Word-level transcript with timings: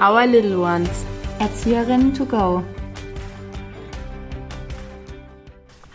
Our 0.00 0.26
Little 0.26 0.58
Ones. 0.58 1.04
Erzieherinnen 1.38 2.12
to 2.14 2.24
go. 2.24 2.62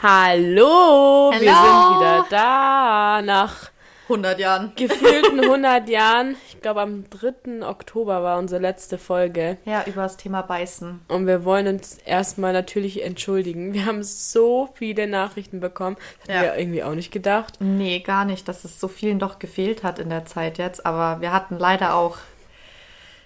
Hallo, 0.02 1.32
wir 1.32 1.40
Hello. 1.40 1.90
sind 1.90 2.00
wieder 2.00 2.26
da 2.30 3.22
nach 3.24 3.72
100 4.04 4.38
Jahren. 4.40 4.72
gefühlten 4.76 5.40
100 5.44 5.90
Jahren. 5.90 6.36
Ich 6.50 6.62
glaube, 6.62 6.82
am 6.82 7.06
3. 7.10 7.66
Oktober 7.68 8.22
war 8.22 8.38
unsere 8.38 8.62
letzte 8.62 9.00
Folge. 9.00 9.58
Ja, 9.66 9.84
über 9.88 10.04
das 10.04 10.18
Thema 10.18 10.42
Beißen. 10.44 11.02
Und 11.08 11.26
wir 11.26 11.44
wollen 11.44 11.68
uns 11.68 11.98
erstmal 12.06 12.54
natürlich 12.54 13.04
entschuldigen. 13.04 13.74
Wir 13.74 13.86
haben 13.88 14.04
so 14.04 14.70
viele 14.76 15.08
Nachrichten 15.08 15.60
bekommen. 15.60 15.96
Das 16.26 16.36
hatten 16.36 16.46
Ja. 16.46 16.52
wir 16.54 16.60
irgendwie 16.60 16.84
auch 16.84 16.94
nicht 16.94 17.12
gedacht. 17.12 17.56
Nee, 17.60 18.00
gar 18.00 18.26
nicht, 18.26 18.48
dass 18.48 18.64
es 18.66 18.80
so 18.80 18.88
vielen 18.88 19.18
doch 19.18 19.40
gefehlt 19.40 19.84
hat 19.84 19.98
in 19.98 20.10
der 20.10 20.26
Zeit 20.26 20.60
jetzt. 20.60 20.86
Aber 20.86 21.22
wir 21.22 21.32
hatten 21.34 21.58
leider 21.58 21.96
auch 21.96 22.18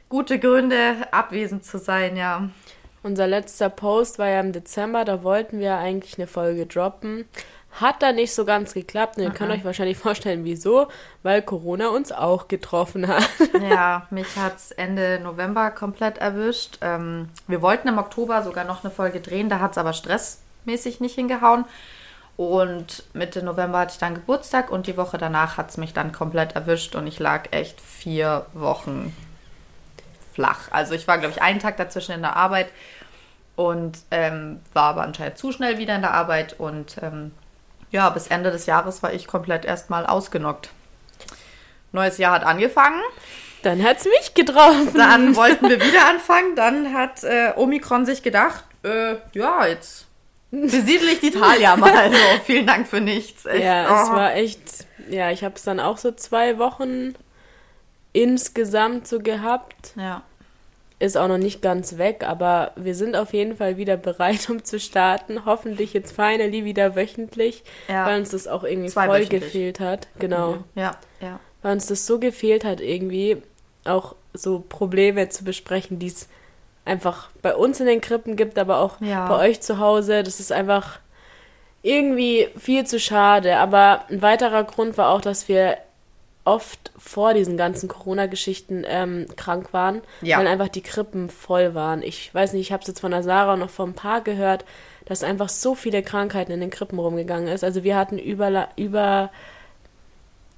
gute 0.09 0.39
Gründe, 0.39 0.95
abwesend 1.11 1.63
zu 1.63 1.77
sein, 1.77 2.17
ja. 2.17 2.49
Unser 3.01 3.27
letzter 3.27 3.69
Post 3.69 4.19
war 4.19 4.27
ja 4.27 4.41
im 4.41 4.51
Dezember. 4.51 5.05
Da 5.05 5.23
wollten 5.23 5.59
wir 5.59 5.77
eigentlich 5.77 6.17
eine 6.17 6.27
Folge 6.27 6.65
droppen. 6.65 7.25
Hat 7.79 8.01
da 8.01 8.11
nicht 8.11 8.33
so 8.33 8.43
ganz 8.43 8.73
geklappt. 8.73 9.17
Und 9.17 9.23
ihr 9.23 9.29
könnt 9.29 9.51
euch 9.51 9.63
wahrscheinlich 9.63 9.97
vorstellen, 9.99 10.43
wieso. 10.43 10.87
Weil 11.23 11.41
Corona 11.41 11.89
uns 11.89 12.11
auch 12.11 12.47
getroffen 12.49 13.07
hat. 13.07 13.29
Ja, 13.61 14.07
mich 14.09 14.35
hat's 14.35 14.71
Ende 14.71 15.19
November 15.23 15.71
komplett 15.71 16.17
erwischt. 16.17 16.79
Ähm, 16.81 17.29
wir 17.47 17.61
wollten 17.61 17.87
im 17.87 17.99
Oktober 17.99 18.43
sogar 18.43 18.65
noch 18.65 18.83
eine 18.83 18.91
Folge 18.91 19.21
drehen, 19.21 19.49
da 19.49 19.59
hat's 19.59 19.77
aber 19.77 19.93
stressmäßig 19.93 20.99
nicht 20.99 21.15
hingehauen. 21.15 21.65
Und 22.35 23.03
Mitte 23.13 23.43
November 23.43 23.79
hatte 23.79 23.93
ich 23.93 23.99
dann 23.99 24.15
Geburtstag 24.15 24.71
und 24.71 24.87
die 24.87 24.97
Woche 24.97 25.17
danach 25.17 25.57
hat's 25.57 25.77
mich 25.77 25.93
dann 25.93 26.13
komplett 26.13 26.55
erwischt 26.55 26.95
und 26.95 27.05
ich 27.05 27.19
lag 27.19 27.49
echt 27.51 27.81
vier 27.81 28.45
Wochen 28.53 29.13
flach. 30.39 30.59
Also 30.71 30.93
ich 30.93 31.07
war, 31.07 31.17
glaube 31.17 31.33
ich, 31.35 31.41
einen 31.41 31.59
Tag 31.59 31.75
dazwischen 31.77 32.13
in 32.13 32.21
der 32.21 32.35
Arbeit 32.37 32.69
und 33.55 33.97
ähm, 34.11 34.61
war 34.73 34.85
aber 34.91 35.01
anscheinend 35.03 35.37
zu 35.37 35.51
schnell 35.51 35.77
wieder 35.77 35.95
in 35.95 36.01
der 36.01 36.13
Arbeit 36.13 36.55
und 36.59 36.95
ähm, 37.01 37.31
ja, 37.91 38.09
bis 38.09 38.27
Ende 38.27 38.51
des 38.51 38.65
Jahres 38.67 39.03
war 39.03 39.11
ich 39.13 39.27
komplett 39.27 39.65
erstmal 39.65 40.05
ausgenockt. 40.05 40.69
Neues 41.91 42.17
Jahr 42.19 42.33
hat 42.33 42.43
angefangen. 42.43 43.01
Dann 43.63 43.83
hat's 43.83 44.05
mich 44.05 44.33
getroffen. 44.33 44.91
Dann 44.93 45.35
wollten 45.35 45.67
wir 45.67 45.81
wieder 45.81 46.07
anfangen. 46.07 46.55
Dann 46.55 46.93
hat 46.93 47.23
äh, 47.23 47.51
Omikron 47.57 48.05
sich 48.05 48.23
gedacht, 48.23 48.63
äh, 48.83 49.15
ja, 49.33 49.65
jetzt 49.65 50.05
besiedle 50.51 51.11
ich 51.11 51.19
die 51.19 51.31
Thalia 51.31 51.75
mal. 51.75 52.11
So, 52.11 52.17
vielen 52.45 52.65
Dank 52.67 52.87
für 52.87 53.01
nichts. 53.01 53.45
Echt. 53.45 53.63
Ja, 53.63 53.87
Oh. 53.89 54.03
es 54.03 54.09
war 54.11 54.35
echt, 54.35 54.85
ja, 55.09 55.31
ich 55.31 55.43
habe 55.43 55.55
es 55.55 55.63
dann 55.63 55.79
auch 55.81 55.97
so 55.97 56.11
zwei 56.11 56.57
Wochen 56.59 57.15
insgesamt 58.13 59.07
so 59.07 59.19
gehabt. 59.19 59.93
Ja. 59.95 60.21
Ist 61.01 61.15
auch 61.17 61.29
noch 61.29 61.37
nicht 61.37 61.61
ganz 61.61 61.97
weg, 61.97 62.25
aber 62.27 62.71
wir 62.75 62.93
sind 62.93 63.15
auf 63.15 63.31
jeden 63.33 63.55
Fall 63.55 63.77
wieder 63.77 63.95
bereit, 63.97 64.49
um 64.49 64.63
zu 64.65 64.79
starten. 64.79 65.45
Hoffentlich 65.45 65.93
jetzt 65.93 66.11
finally 66.13 66.65
wieder 66.65 66.95
wöchentlich, 66.95 67.63
Ja. 67.87 68.05
weil 68.05 68.19
uns 68.19 68.31
das 68.31 68.47
auch 68.47 68.63
irgendwie 68.65 68.89
voll 68.89 69.05
Zweiwöchentlich. 69.05 69.43
gefehlt 69.43 69.79
hat. 69.79 70.07
Genau. 70.19 70.57
Ja, 70.75 70.91
ja. 71.21 71.39
Weil 71.61 71.73
uns 71.73 71.87
das 71.87 72.05
so 72.05 72.19
gefehlt 72.19 72.65
hat, 72.65 72.81
irgendwie 72.81 73.41
auch 73.85 74.15
so 74.33 74.59
Probleme 74.67 75.29
zu 75.29 75.43
besprechen, 75.45 75.99
die 75.99 76.07
es 76.07 76.27
einfach 76.85 77.29
bei 77.41 77.55
uns 77.55 77.79
in 77.79 77.85
den 77.85 78.01
Krippen 78.01 78.35
gibt, 78.35 78.57
aber 78.59 78.79
auch 78.79 78.99
Ja. 78.99 79.27
bei 79.27 79.49
euch 79.49 79.61
zu 79.61 79.79
Hause. 79.79 80.23
Das 80.23 80.39
ist 80.41 80.51
einfach 80.51 80.99
irgendwie 81.81 82.49
viel 82.57 82.85
zu 82.85 82.99
schade. 82.99 83.57
Aber 83.57 84.03
ein 84.09 84.21
weiterer 84.21 84.63
Grund 84.65 84.97
war 84.97 85.09
auch, 85.09 85.21
dass 85.21 85.47
wir 85.47 85.77
oft 86.49 86.91
vor 86.97 87.33
diesen 87.33 87.55
ganzen 87.57 87.87
Corona-Geschichten 87.87 88.83
ähm, 88.87 89.27
krank 89.37 89.71
waren, 89.73 90.01
Ja. 90.21 90.37
weil 90.39 90.47
einfach 90.47 90.67
die 90.67 90.81
Krippen 90.81 91.29
voll 91.29 91.73
waren. 91.75 92.01
Ich 92.03 92.33
weiß 92.33 92.53
nicht, 92.53 92.61
ich 92.61 92.71
habe 92.71 92.81
es 92.81 92.87
jetzt 92.87 92.99
von 93.01 93.11
der 93.11 93.23
Sarah 93.23 93.55
noch 93.55 93.69
ein 93.79 93.93
paar 93.93 94.21
gehört, 94.21 94.65
dass 95.05 95.23
einfach 95.23 95.49
so 95.49 95.75
viele 95.75 96.03
Krankheiten 96.03 96.51
in 96.51 96.59
den 96.59 96.69
Krippen 96.69 96.99
rumgegangen 96.99 97.47
ist. 97.47 97.63
Also 97.63 97.83
wir 97.83 97.95
hatten 97.97 98.17
über, 98.19 98.67
über 98.75 99.31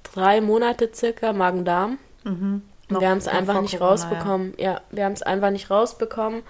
drei 0.02 0.40
Monate 0.40 0.90
circa 0.92 1.32
Magen-Darm. 1.32 1.98
Und 2.24 2.62
Noch- 2.88 3.00
wir 3.00 3.08
haben 3.08 3.18
es 3.18 3.28
einfach 3.28 3.60
nicht 3.60 3.78
Corona, 3.78 3.90
rausbekommen. 3.90 4.54
Ja, 4.58 4.80
wir 4.90 5.04
haben 5.04 5.12
es 5.12 5.22
einfach 5.22 5.50
nicht 5.50 5.70
rausbekommen. 5.70 6.42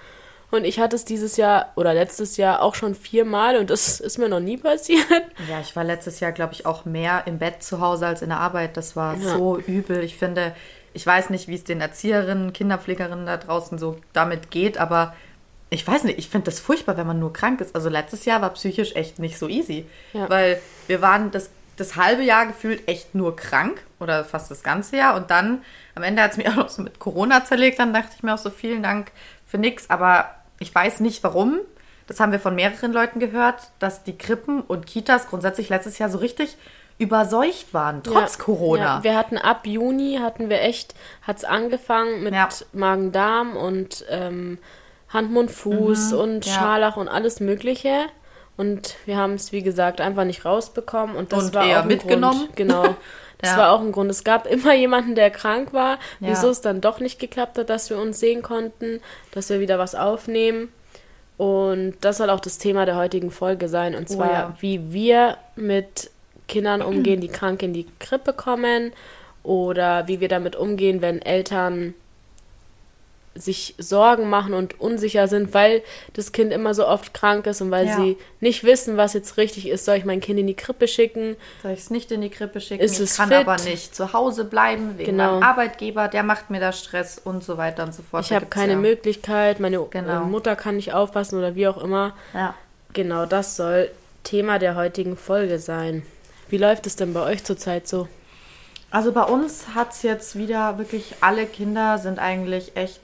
Und 0.53 0.65
ich 0.65 0.79
hatte 0.79 0.95
es 0.95 1.03
dieses 1.03 1.35
Jahr 1.37 1.71
oder 1.75 1.95
letztes 1.95 2.37
Jahr 2.37 2.61
auch 2.61 2.75
schon 2.75 2.93
viermal 2.93 3.57
und 3.57 3.71
das 3.71 3.99
ist 3.99 4.19
mir 4.19 4.29
noch 4.29 4.39
nie 4.39 4.57
passiert. 4.57 5.03
Ja, 5.49 5.59
ich 5.59 5.75
war 5.75 5.83
letztes 5.83 6.19
Jahr, 6.19 6.31
glaube 6.31 6.53
ich, 6.53 6.67
auch 6.67 6.85
mehr 6.85 7.23
im 7.25 7.39
Bett 7.39 7.63
zu 7.63 7.81
Hause 7.81 8.05
als 8.05 8.21
in 8.21 8.29
der 8.29 8.39
Arbeit. 8.39 8.77
Das 8.77 8.95
war 8.95 9.15
Ja. 9.17 9.35
so 9.35 9.57
übel. 9.57 10.03
Ich 10.03 10.15
finde, 10.15 10.53
ich 10.93 11.07
weiß 11.07 11.31
nicht, 11.31 11.47
wie 11.47 11.55
es 11.55 11.63
den 11.63 11.81
Erzieherinnen, 11.81 12.53
Kinderpflegerinnen 12.53 13.25
da 13.25 13.37
draußen 13.37 13.79
so 13.79 13.97
damit 14.13 14.51
geht, 14.51 14.77
aber 14.77 15.15
ich 15.71 15.87
weiß 15.87 16.03
nicht, 16.03 16.19
ich 16.19 16.29
finde 16.29 16.45
das 16.51 16.59
furchtbar, 16.59 16.97
wenn 16.97 17.07
man 17.07 17.17
nur 17.17 17.33
krank 17.33 17.59
ist. 17.59 17.73
Also 17.75 17.89
letztes 17.89 18.25
Jahr 18.25 18.41
war 18.43 18.51
psychisch 18.51 18.95
echt 18.95 19.17
nicht 19.17 19.39
so 19.39 19.47
easy, 19.47 19.87
Ja. 20.13 20.29
weil 20.29 20.61
wir 20.85 21.01
waren 21.01 21.31
das, 21.31 21.49
das 21.77 21.95
halbe 21.95 22.21
Jahr 22.21 22.45
gefühlt 22.45 22.87
echt 22.87 23.15
nur 23.15 23.35
krank 23.35 23.81
oder 23.99 24.23
fast 24.23 24.51
das 24.51 24.61
ganze 24.61 24.97
Jahr 24.97 25.15
und 25.15 25.31
dann 25.31 25.63
am 25.95 26.03
Ende 26.03 26.21
hat 26.21 26.33
es 26.33 26.37
mir 26.37 26.45
auch 26.51 26.55
noch 26.57 26.69
so 26.69 26.83
mit 26.83 26.99
Corona 26.99 27.43
zerlegt, 27.43 27.79
dann 27.79 27.91
dachte 27.91 28.11
ich 28.15 28.21
mir 28.21 28.35
auch 28.35 28.37
so 28.37 28.51
vielen 28.51 28.83
Dank 28.83 29.11
für 29.47 29.57
nix, 29.57 29.89
aber 29.89 30.29
ich 30.63 30.73
weiß 30.73 30.99
nicht 31.01 31.23
warum. 31.23 31.59
Das 32.07 32.19
haben 32.19 32.31
wir 32.31 32.39
von 32.39 32.55
mehreren 32.55 32.91
Leuten 32.91 33.19
gehört, 33.19 33.71
dass 33.79 34.03
die 34.03 34.17
Krippen 34.17 34.61
und 34.61 34.85
Kitas 34.87 35.27
grundsätzlich 35.27 35.69
letztes 35.69 35.99
Jahr 35.99 36.09
so 36.09 36.17
richtig 36.17 36.57
überseucht 36.97 37.73
waren, 37.73 38.03
trotz 38.03 38.37
Ja. 38.37 38.43
Corona. 38.43 38.83
Ja, 38.97 39.03
wir 39.03 39.15
hatten 39.17 39.37
ab 39.37 39.65
Juni, 39.65 40.19
hatten 40.21 40.49
wir 40.49 40.61
echt, 40.61 40.95
hat 41.21 41.37
es 41.37 41.43
angefangen 41.43 42.23
mit 42.23 42.33
Ja. 42.33 42.49
Magen-Darm 42.73 43.55
und 43.55 44.05
ähm, 44.09 44.57
Hand, 45.09 45.31
Mund, 45.31 45.51
Fuß 45.51 46.13
und 46.13 46.45
Mhm. 46.45 46.51
ja. 46.51 46.53
Scharlach 46.53 46.97
und 46.97 47.07
alles 47.07 47.39
Mögliche. 47.39 48.05
Und 48.57 48.95
wir 49.05 49.17
haben 49.17 49.33
es, 49.33 49.51
wie 49.51 49.63
gesagt, 49.63 49.99
einfach 50.01 50.25
nicht 50.25 50.45
rausbekommen. 50.45 51.15
Und 51.15 51.31
das 51.33 51.45
Und 51.45 51.53
war 51.55 51.65
eher 51.65 51.81
auch 51.81 51.85
mitgenommen. 51.85 52.39
Grund. 52.45 52.55
Genau. 52.55 52.95
Das 53.43 53.51
Ja. 53.51 53.57
war 53.57 53.71
auch 53.73 53.81
ein 53.81 53.91
Grund. 53.91 54.09
Es 54.09 54.23
gab 54.23 54.47
immer 54.47 54.73
jemanden, 54.73 55.15
der 55.15 55.29
krank 55.29 55.73
war. 55.73 55.99
Ja. 56.19 56.29
Wieso 56.29 56.49
es 56.49 56.61
dann 56.61 56.79
doch 56.81 56.99
nicht 57.01 57.19
geklappt 57.19 57.57
hat, 57.57 57.69
dass 57.69 57.89
wir 57.89 57.97
uns 57.97 58.19
sehen 58.19 58.41
konnten, 58.41 59.01
dass 59.31 59.49
wir 59.49 59.59
wieder 59.59 59.77
was 59.77 59.95
aufnehmen. 59.95 60.69
Und 61.37 61.95
das 62.01 62.17
soll 62.17 62.29
auch 62.29 62.39
das 62.39 62.57
Thema 62.57 62.85
der 62.85 62.95
heutigen 62.95 63.31
Folge 63.31 63.67
sein. 63.67 63.95
Und 63.95 64.09
Oh 64.09 64.13
zwar, 64.15 64.31
ja. 64.31 64.55
wie 64.61 64.93
wir 64.93 65.37
mit 65.55 66.09
Kindern 66.47 66.81
umgehen, 66.81 67.19
die 67.21 67.27
krank 67.39 67.61
in 67.63 67.73
die 67.73 67.87
Krippe 67.99 68.33
kommen. 68.33 68.93
Oder 69.43 70.07
wie 70.07 70.21
wir 70.21 70.29
damit 70.29 70.55
umgehen, 70.55 71.01
wenn 71.01 71.21
Eltern 71.21 71.93
sich 73.35 73.73
Sorgen 73.79 74.29
machen 74.29 74.53
und 74.53 74.79
unsicher 74.79 75.27
sind, 75.27 75.53
weil 75.55 75.81
das 76.13 76.31
Kind 76.33 76.53
immer 76.53 76.73
so 76.75 76.87
oft 76.87 77.13
krank 77.15 77.47
ist 77.47 77.61
und 77.61 77.71
weil 77.71 77.87
Ja. 77.87 77.95
sie 77.97 78.17
nicht 78.39 78.63
wissen, 78.63 78.95
was 78.95 79.13
jetzt 79.13 79.37
richtig 79.37 79.67
ist. 79.67 79.85
Soll 79.85 79.95
ich 79.97 80.05
mein 80.05 80.19
Kind 80.21 80.39
in 80.39 80.45
die 80.47 80.53
Krippe 80.55 80.87
schicken? 80.87 81.35
Soll 81.63 81.71
ich 81.71 81.79
es 81.79 81.89
nicht 81.89 82.11
in 82.11 82.21
die 82.21 82.29
Krippe 82.29 82.61
schicken? 82.61 82.83
Ist 82.83 82.95
ich 82.99 83.09
es 83.09 83.17
kann 83.17 83.29
fit? 83.29 83.37
aber 83.39 83.55
nicht 83.63 83.95
zu 83.95 84.13
Hause 84.13 84.45
bleiben 84.45 84.97
wegen 84.97 85.11
Genau. 85.11 85.31
meinem 85.33 85.43
Arbeitgeber, 85.43 86.07
der 86.09 86.21
macht 86.23 86.51
mir 86.51 86.59
da 86.59 86.71
Stress 86.71 87.19
und 87.23 87.43
so 87.43 87.57
weiter 87.57 87.83
und 87.83 87.95
so 87.95 88.03
fort. 88.03 88.23
Ich 88.23 88.33
habe 88.33 88.45
keine 88.45 88.73
ja. 88.73 88.77
Möglichkeit, 88.79 89.59
meine 89.59 89.79
Genau. 89.89 90.25
Mutter 90.25 90.55
kann 90.55 90.75
nicht 90.75 90.93
aufpassen 90.93 91.37
oder 91.39 91.55
wie 91.55 91.67
auch 91.67 91.77
immer. 91.83 92.13
Ja. 92.33 92.53
Genau, 92.93 93.25
das 93.25 93.55
soll 93.55 93.89
Thema 94.23 94.59
der 94.59 94.75
heutigen 94.75 95.17
Folge 95.17 95.57
sein. 95.57 96.03
Wie 96.49 96.57
läuft 96.59 96.85
es 96.85 96.95
denn 96.95 97.13
bei 97.13 97.21
euch 97.21 97.43
zurzeit 97.43 97.87
so? 97.87 98.07
Also 98.91 99.11
bei 99.11 99.23
uns 99.23 99.69
hat 99.73 99.91
es 99.93 100.03
jetzt 100.03 100.37
wieder 100.37 100.77
wirklich, 100.77 101.15
alle 101.21 101.47
Kinder 101.47 101.97
sind 101.97 102.19
eigentlich 102.19 102.75
echt. 102.77 103.01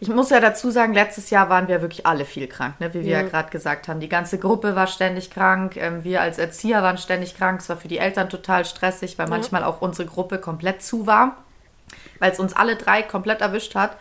Ich 0.00 0.08
muss 0.08 0.30
ja 0.30 0.40
dazu 0.40 0.70
sagen, 0.70 0.92
letztes 0.94 1.30
Jahr 1.30 1.48
waren 1.48 1.66
wir 1.68 1.80
wirklich 1.82 2.06
alle 2.06 2.24
viel 2.24 2.46
krank, 2.46 2.78
ne? 2.80 2.92
wie 2.94 3.04
wir 3.04 3.10
ja, 3.12 3.20
Ja. 3.22 3.28
gerade 3.28 3.50
gesagt 3.50 3.88
haben. 3.88 4.00
Die 4.00 4.08
ganze 4.08 4.38
Gruppe 4.38 4.76
war 4.76 4.86
ständig 4.86 5.30
krank, 5.30 5.76
ähm, 5.76 6.04
wir 6.04 6.20
als 6.20 6.38
Erzieher 6.38 6.82
waren 6.82 6.98
ständig 6.98 7.36
krank. 7.36 7.60
Es 7.60 7.68
war 7.68 7.76
für 7.76 7.88
die 7.88 7.98
Eltern 7.98 8.28
total 8.28 8.64
stressig, 8.64 9.18
weil 9.18 9.26
manchmal 9.28 9.64
auch 9.64 9.80
unsere 9.80 10.06
Gruppe 10.08 10.38
komplett 10.38 10.82
zu 10.82 11.06
war, 11.06 11.36
weil 12.18 12.30
es 12.32 12.38
uns 12.38 12.52
alle 12.54 12.76
drei 12.76 13.02
komplett 13.02 13.40
erwischt 13.40 13.74
hat. 13.74 13.96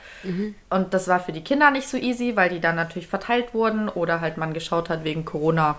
Und 0.70 0.94
das 0.94 1.08
war 1.08 1.20
für 1.20 1.32
die 1.32 1.44
Kinder 1.44 1.72
nicht 1.72 1.88
so 1.88 1.98
easy, 1.98 2.36
weil 2.36 2.50
die 2.50 2.60
dann 2.60 2.76
natürlich 2.76 3.08
verteilt 3.08 3.54
wurden 3.54 3.90
oder 3.90 4.22
halt 4.22 4.38
man 4.38 4.54
geschaut 4.54 4.90
hat 4.90 5.04
wegen 5.04 5.26
Corona. 5.26 5.78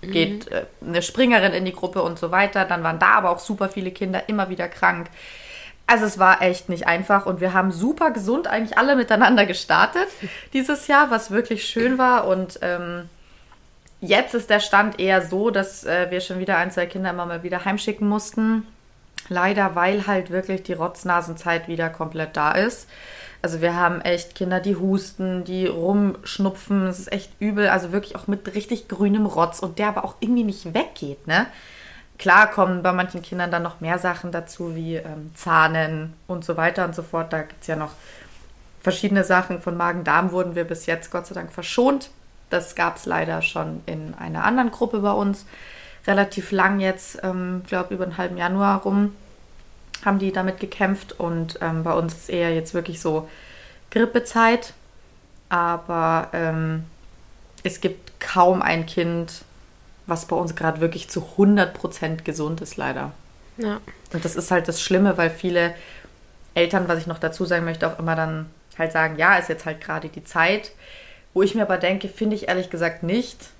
Geht 0.00 0.46
äh, 0.52 0.66
eine 0.86 1.02
Springerin 1.02 1.52
in 1.52 1.64
die 1.64 1.72
Gruppe 1.72 2.02
und 2.02 2.20
so 2.20 2.30
weiter. 2.30 2.64
Dann 2.64 2.84
waren 2.84 3.00
da 3.00 3.14
aber 3.14 3.30
auch 3.30 3.40
super 3.40 3.68
viele 3.68 3.90
Kinder 3.90 4.28
immer 4.28 4.48
wieder 4.48 4.68
krank. 4.68 5.08
Also 5.88 6.04
es 6.04 6.18
war 6.18 6.42
echt 6.42 6.68
nicht 6.68 6.86
einfach 6.86 7.24
und 7.24 7.40
wir 7.40 7.54
haben 7.54 7.72
super 7.72 8.10
gesund 8.10 8.46
eigentlich 8.46 8.76
alle 8.76 8.94
miteinander 8.94 9.46
gestartet 9.46 10.06
dieses 10.52 10.86
Jahr, 10.86 11.10
was 11.10 11.30
wirklich 11.30 11.64
schön 11.64 11.96
war 11.96 12.26
und 12.26 12.58
ähm, 12.60 13.08
jetzt 14.00 14.34
ist 14.34 14.50
der 14.50 14.60
Stand 14.60 15.00
eher 15.00 15.22
so, 15.22 15.50
dass 15.50 15.84
äh, 15.84 16.10
wir 16.10 16.20
schon 16.20 16.40
wieder 16.40 16.58
ein, 16.58 16.70
zwei 16.70 16.84
Kinder 16.84 17.08
immer 17.10 17.24
mal 17.24 17.42
wieder 17.42 17.64
heimschicken 17.64 18.06
mussten. 18.06 18.66
Leider, 19.30 19.74
weil 19.74 20.06
halt 20.06 20.30
wirklich 20.30 20.62
die 20.62 20.74
Rotznasenzeit 20.74 21.68
wieder 21.68 21.88
komplett 21.88 22.36
da 22.36 22.52
ist. 22.52 22.86
Also 23.40 23.60
wir 23.60 23.74
haben 23.74 24.00
echt 24.02 24.34
Kinder, 24.34 24.60
die 24.60 24.76
husten, 24.76 25.44
die 25.44 25.66
rumschnupfen. 25.66 26.86
Es 26.86 26.98
ist 26.98 27.12
echt 27.12 27.32
übel. 27.38 27.68
Also 27.68 27.92
wirklich 27.92 28.16
auch 28.16 28.26
mit 28.26 28.54
richtig 28.54 28.88
grünem 28.88 29.26
Rotz 29.26 29.60
und 29.60 29.78
der 29.78 29.88
aber 29.88 30.04
auch 30.04 30.16
irgendwie 30.20 30.44
nicht 30.44 30.74
weggeht, 30.74 31.26
ne? 31.26 31.46
Klar 32.18 32.50
kommen 32.50 32.82
bei 32.82 32.92
manchen 32.92 33.22
Kindern 33.22 33.50
dann 33.50 33.62
noch 33.62 33.80
mehr 33.80 33.98
Sachen 33.98 34.32
dazu, 34.32 34.74
wie 34.74 34.96
ähm, 34.96 35.30
Zahnen 35.34 36.14
und 36.26 36.44
so 36.44 36.56
weiter 36.56 36.84
und 36.84 36.94
so 36.94 37.02
fort. 37.02 37.32
Da 37.32 37.42
gibt 37.42 37.62
es 37.62 37.68
ja 37.68 37.76
noch 37.76 37.92
verschiedene 38.80 39.24
Sachen 39.24 39.60
von 39.60 39.76
Magen-Darm 39.76 40.32
wurden 40.32 40.54
wir 40.54 40.64
bis 40.64 40.86
jetzt 40.86 41.10
Gott 41.10 41.26
sei 41.26 41.34
Dank 41.34 41.52
verschont. 41.52 42.10
Das 42.50 42.74
gab 42.74 42.96
es 42.96 43.06
leider 43.06 43.42
schon 43.42 43.82
in 43.86 44.14
einer 44.14 44.44
anderen 44.44 44.70
Gruppe 44.70 45.00
bei 45.00 45.12
uns. 45.12 45.46
Relativ 46.06 46.52
lang 46.52 46.80
jetzt, 46.80 47.18
ähm, 47.22 47.62
glaube 47.66 47.94
über 47.94 48.04
einen 48.04 48.16
halben 48.16 48.38
Januar 48.38 48.82
rum, 48.82 49.14
haben 50.04 50.18
die 50.18 50.32
damit 50.32 50.58
gekämpft. 50.58 51.12
Und 51.20 51.58
ähm, 51.60 51.82
bei 51.82 51.92
uns 51.92 52.14
ist 52.14 52.30
eher 52.30 52.54
jetzt 52.54 52.72
wirklich 52.72 53.00
so 53.00 53.28
Grippezeit. 53.90 54.72
Aber 55.50 56.28
ähm, 56.32 56.84
es 57.62 57.80
gibt 57.80 58.20
kaum 58.20 58.62
ein 58.62 58.86
Kind, 58.86 59.44
was 60.08 60.26
bei 60.26 60.34
uns 60.34 60.56
gerade 60.56 60.80
wirklich 60.80 61.08
zu 61.08 61.24
100% 61.38 62.22
gesund 62.22 62.60
ist, 62.60 62.76
leider. 62.76 63.12
Ja. 63.58 63.80
Und 64.12 64.24
das 64.24 64.36
ist 64.36 64.50
halt 64.50 64.66
das 64.66 64.80
Schlimme, 64.80 65.18
weil 65.18 65.30
viele 65.30 65.74
Eltern, 66.54 66.88
was 66.88 66.98
ich 66.98 67.06
noch 67.06 67.18
dazu 67.18 67.44
sagen 67.44 67.64
möchte, 67.64 67.86
auch 67.86 67.98
immer 67.98 68.16
dann 68.16 68.50
halt 68.78 68.92
sagen, 68.92 69.18
ja, 69.18 69.36
ist 69.36 69.48
jetzt 69.48 69.66
halt 69.66 69.80
gerade 69.80 70.08
die 70.08 70.24
Zeit. 70.24 70.72
Wo 71.34 71.42
ich 71.42 71.54
mir 71.54 71.62
aber 71.62 71.78
denke, 71.78 72.08
finde 72.08 72.36
ich 72.36 72.48
ehrlich 72.48 72.70
gesagt 72.70 73.02
nicht. 73.02 73.50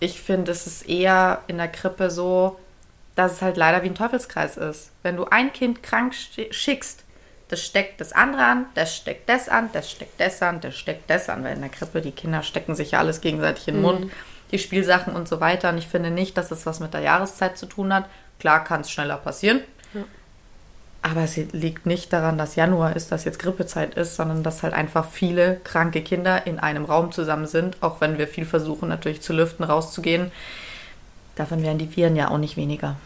Ich 0.00 0.20
finde, 0.20 0.50
es 0.50 0.66
ist 0.66 0.88
eher 0.88 1.42
in 1.46 1.58
der 1.58 1.68
Krippe 1.68 2.10
so, 2.10 2.58
dass 3.14 3.34
es 3.34 3.42
halt 3.42 3.56
leider 3.56 3.82
wie 3.82 3.88
ein 3.88 3.94
Teufelskreis 3.94 4.56
ist. 4.56 4.90
Wenn 5.02 5.16
du 5.16 5.26
ein 5.26 5.52
Kind 5.52 5.82
krank 5.82 6.14
schickst, 6.14 7.04
das 7.48 7.62
steckt 7.62 8.00
das 8.00 8.12
andere 8.12 8.44
an, 8.44 8.66
das 8.74 8.96
steckt 8.96 9.28
das 9.28 9.48
an, 9.48 9.70
das 9.72 9.90
steckt 9.90 10.18
das 10.20 10.42
an, 10.42 10.60
das 10.60 10.76
steckt 10.76 11.08
das 11.08 11.28
an. 11.28 11.44
Weil 11.44 11.54
in 11.54 11.60
der 11.60 11.70
Krippe 11.70 12.00
die 12.00 12.10
Kinder 12.10 12.42
stecken 12.42 12.74
sich 12.74 12.92
ja 12.92 12.98
alles 12.98 13.20
gegenseitig 13.20 13.68
in 13.68 13.74
den 13.74 13.82
Mund, 13.82 14.10
die 14.54 14.58
Spielsachen 14.58 15.14
und 15.14 15.28
so 15.28 15.40
weiter. 15.40 15.68
Und 15.68 15.78
ich 15.78 15.88
finde 15.88 16.10
nicht, 16.10 16.38
dass 16.38 16.50
es 16.50 16.64
was 16.64 16.80
mit 16.80 16.94
der 16.94 17.02
Jahreszeit 17.02 17.58
zu 17.58 17.66
tun 17.66 17.92
hat. 17.92 18.06
Klar 18.38 18.64
kann 18.64 18.80
es 18.80 18.90
schneller 18.90 19.18
passieren. 19.18 19.60
Aber 21.02 21.20
es 21.20 21.36
liegt 21.36 21.84
nicht 21.84 22.14
daran, 22.14 22.38
dass 22.38 22.56
Januar 22.56 22.96
ist, 22.96 23.12
dass 23.12 23.24
jetzt 23.24 23.38
Grippezeit 23.38 23.94
ist, 23.94 24.16
sondern 24.16 24.42
dass 24.42 24.62
halt 24.62 24.72
einfach 24.72 25.10
viele 25.10 25.60
kranke 25.62 26.00
Kinder 26.00 26.46
in 26.46 26.58
einem 26.58 26.86
Raum 26.86 27.12
zusammen 27.12 27.46
sind, 27.46 27.76
auch 27.82 28.00
wenn 28.00 28.16
wir 28.16 28.26
viel 28.26 28.46
versuchen, 28.46 28.88
natürlich 28.88 29.20
zu 29.20 29.34
lüften, 29.34 29.64
rauszugehen. 29.64 30.32
Davon 31.36 31.62
werden 31.62 31.76
die 31.76 31.94
Viren 31.94 32.16
ja 32.16 32.30
auch 32.30 32.38
nicht 32.38 32.56
weniger. 32.56 32.96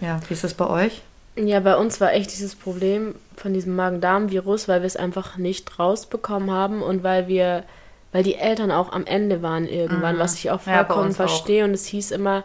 Ja, 0.00 0.18
wie 0.26 0.34
ist 0.34 0.42
es 0.42 0.54
bei 0.54 0.66
euch? 0.66 1.02
Ja, 1.36 1.60
bei 1.60 1.76
uns 1.76 2.00
war 2.00 2.12
echt 2.12 2.32
dieses 2.32 2.56
Problem 2.56 3.14
von 3.36 3.54
diesem 3.54 3.76
Magen-Darm-Virus, 3.76 4.66
weil 4.66 4.80
wir 4.80 4.88
es 4.88 4.96
einfach 4.96 5.36
nicht 5.36 5.78
rausbekommen 5.78 6.50
haben 6.50 6.82
und 6.82 7.04
weil 7.04 7.28
wir, 7.28 7.62
weil 8.16 8.22
die 8.22 8.36
Eltern 8.36 8.70
auch 8.70 8.92
am 8.92 9.04
Ende 9.04 9.42
waren 9.42 9.68
irgendwann, 9.68 10.14
Mhm. 10.16 10.20
was 10.20 10.36
ich 10.36 10.50
auch 10.50 10.64
Ja, 10.66 10.84
vollkommen 10.86 11.10
auch. 11.12 11.16
verstehe. 11.16 11.64
Und 11.64 11.72
es 11.74 11.84
hieß 11.84 12.12
immer, 12.12 12.44